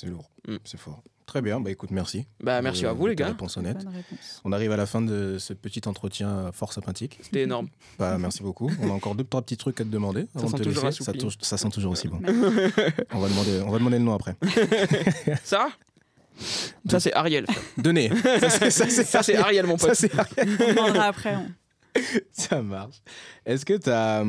[0.00, 0.30] C'est lourd.
[0.48, 0.56] Mm.
[0.64, 1.02] C'est fort.
[1.28, 1.60] Très bien.
[1.60, 2.24] Bah écoute, merci.
[2.42, 3.26] Bah, merci Euh, à vous, les gars.
[3.26, 3.76] Réponse honnête.
[3.76, 4.40] Réponse.
[4.46, 7.18] On arrive à la fin de ce petit entretien force sympathique.
[7.20, 7.68] C'était énorme.
[7.98, 8.70] Bah, merci beaucoup.
[8.80, 10.22] On a encore deux, trois petits trucs à te demander.
[10.32, 12.18] Ça avant de sent te toujours ça, touche- ça sent toujours aussi bon.
[13.12, 14.36] on, va demander, on va demander le nom après.
[15.44, 15.68] Ça
[16.88, 17.44] Ça, c'est Ariel.
[17.76, 18.10] Donnez.
[18.40, 18.70] Ça, c'est-
[19.04, 19.96] ça, Ça, Ariel, mon ça, pote.
[19.96, 21.36] c'est- On demandera après.
[21.36, 22.00] on-
[22.32, 22.96] ça marche.
[23.44, 24.20] Est-ce que tu as,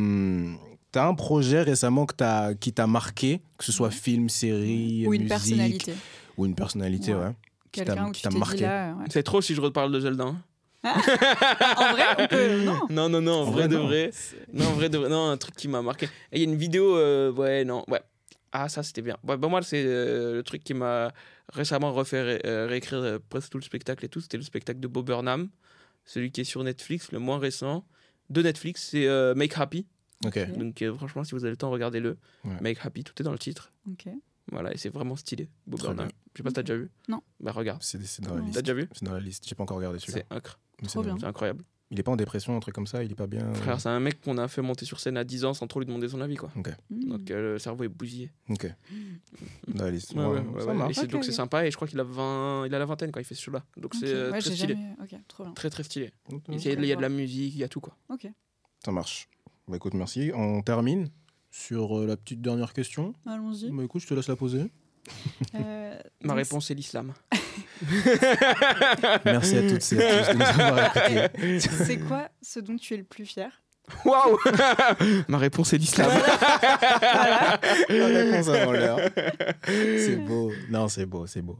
[1.01, 5.21] un projet récemment que t'as- qui t'a marqué, que ce soit film, série, Ou une
[5.21, 5.93] musique, personnalité.
[6.39, 7.25] Ou une personnalité, ouais.
[7.25, 7.33] Ouais.
[7.71, 7.95] qui t'a-
[8.31, 8.65] marqué.
[8.65, 8.93] ouais.
[9.09, 10.23] C'est trop si je reparle de Zelda.
[10.25, 10.41] hein.
[10.83, 12.63] En vrai, on peut.
[12.65, 12.79] Non.
[12.89, 13.87] Non, non, non, en En vrai vrai, de non.
[13.87, 14.11] vrai.
[14.53, 15.09] Non, en vrai de vrai.
[15.09, 16.07] Non, un truc qui m'a marqué.
[16.31, 18.01] Il y a une vidéo, euh, ouais, non, ouais.
[18.51, 19.17] Ah, ça, c'était bien.
[19.27, 21.11] Ouais, bah, moi, c'est euh, le truc qui m'a
[21.53, 24.21] récemment refait ré- euh, réécrire euh, presque tout le spectacle et tout.
[24.21, 25.49] C'était le spectacle de Bob Burnham,
[26.05, 27.85] celui qui est sur Netflix, le moins récent
[28.29, 28.87] de Netflix.
[28.91, 29.85] C'est euh, Make Happy.
[30.21, 32.17] Donc, euh, franchement, si vous avez le temps, regardez-le.
[32.45, 32.57] Ouais.
[32.61, 33.69] Make Happy, tout est dans le titre.
[33.91, 34.07] Ok.
[34.51, 35.47] Voilà, et c'est vraiment stylé.
[35.67, 36.07] Bob Très Burnham.
[36.07, 36.15] bien.
[36.33, 36.89] Je sais pas si t'as déjà vu.
[37.07, 37.21] Non.
[37.39, 38.53] Bah regarde, C'est dans la liste.
[38.55, 39.45] t'as déjà vu C'est dans la liste.
[39.47, 40.23] J'ai pas encore regardé celui-là.
[40.81, 40.87] C'est.
[40.89, 41.63] C'est incroyable.
[41.91, 43.03] Il est pas en dépression, un truc comme ça.
[43.03, 43.47] Il est pas bien.
[43.47, 45.65] euh, Frère, c'est un mec qu'on a fait monter sur scène à 10 ans sans
[45.65, 46.51] trop lui demander son avis, quoi.
[46.55, 47.09] Mm.
[47.09, 48.31] Donc euh, le cerveau est bousillé.
[48.47, 48.67] Ok.
[49.67, 50.13] Dans la liste.
[50.13, 52.67] Ouais, Ouais, ouais, c'est- donc c'est sympa et je crois qu'il a 20...
[52.67, 53.65] il a la vingtaine quand il fait ce show-là.
[53.75, 54.75] Donc c'est euh, Ouais, très stylé.
[54.75, 55.53] jamais- Ok, trop bien.
[55.53, 56.11] Très très stylé.
[56.49, 57.97] Il y, a, il y a de la musique, il y a tout quoi.
[58.09, 58.27] Ok.
[58.85, 59.27] Ça marche.
[59.67, 60.31] Bah écoute, merci.
[60.35, 61.09] On termine
[61.49, 63.13] sur euh, la petite dernière question.
[63.25, 63.71] Allons-y.
[63.71, 64.71] Bah écoute, je te laisse la poser.
[65.55, 67.13] Euh, Ma réponse est l'islam.
[69.25, 71.59] Merci à toutes et à tous de nous avoir écoutés.
[71.59, 73.49] C'est quoi ce dont tu es le plus fier?
[74.05, 74.37] Waouh
[75.27, 76.09] Ma réponse est l'islam.
[76.11, 77.59] Voilà.
[77.89, 78.99] La réponse avant l'heure.
[79.65, 80.51] C'est beau.
[80.69, 81.57] Non, c'est beau, c'est beau.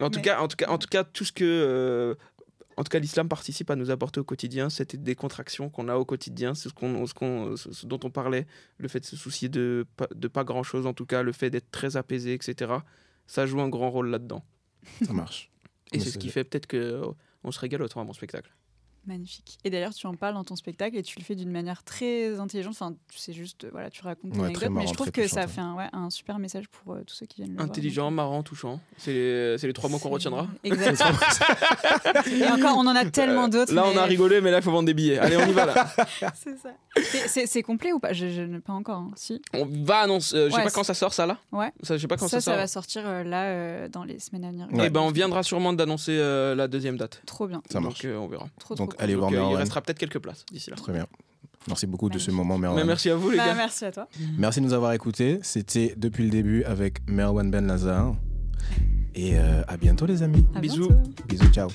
[0.00, 2.14] En tout Mais- cas, en tout cas, en tout cas, tout ce que, euh,
[2.76, 6.04] en tout cas, l'islam participe à nous apporter au quotidien, cette décontraction qu'on a au
[6.04, 8.46] quotidien, c'est ce, qu'on, ce, qu'on- ce- ce dont on parlait,
[8.78, 11.32] le fait de se soucier de pas, de pas grand chose, en tout cas, le
[11.32, 12.72] fait d'être très apaisé, etc.
[13.26, 14.44] Ça joue un grand rôle là-dedans.
[15.04, 15.50] Ça marche.
[15.92, 17.06] Et c'est ce qui fait peut-être que euh,
[17.44, 18.54] on se régale autant à mon spectacle.
[19.06, 19.58] Magnifique.
[19.64, 22.38] Et d'ailleurs, tu en parles dans ton spectacle et tu le fais d'une manière très
[22.40, 22.72] intelligente.
[22.72, 25.46] Enfin, c'est juste, euh, voilà, tu racontes une Ouais, anecdote, mais je trouve que ça
[25.46, 27.66] fait un, ouais, un super message pour euh, tous ceux qui viennent le voir.
[27.68, 28.80] Intelligent, marrant, touchant.
[28.98, 30.46] C'est les, c'est les trois mots qu'on retiendra.
[30.64, 31.10] Exactement.
[32.32, 33.72] et encore, on en a tellement d'autres.
[33.72, 35.18] Là, on a rigolé, mais là, il faut vendre des billets.
[35.18, 35.86] Allez, on y va là.
[36.34, 37.46] C'est ça.
[37.46, 38.12] C'est- complet ou pas?
[38.12, 38.98] Je, je ne pas encore.
[38.98, 39.10] hein.
[39.16, 39.40] Si.
[39.54, 40.36] On va annoncer.
[40.36, 41.38] euh, je sais Ouais, pas quand ça sort, ça là.
[41.52, 41.72] Ouais.
[41.82, 42.56] Ça, je sais pas quand ça, ça, ça sort.
[42.60, 44.68] va sortir euh, là euh, dans les semaines à venir.
[44.72, 44.86] Ouais.
[44.86, 47.22] Et ben, on viendra sûrement d'annoncer euh, la deuxième date.
[47.26, 47.62] Trop bien.
[47.70, 48.02] Ça marche.
[48.04, 48.46] euh, on verra.
[48.60, 49.52] Trop, Donc, trop allez euh, voir euh, Merwan.
[49.52, 50.76] Il restera peut-être quelques places d'ici là.
[50.76, 51.06] Très bien.
[51.68, 52.86] Merci beaucoup de ce moment, Merwan.
[52.86, 53.54] Merci à vous, les bah, gars.
[53.54, 54.08] Merci à toi.
[54.38, 55.40] Merci de nous avoir écoutés.
[55.42, 58.14] C'était depuis le début avec Merwan Ben Lazar.
[59.14, 60.44] Et euh, à bientôt, les amis.
[60.60, 60.90] Bisous.
[61.26, 61.70] Bisous, ciao.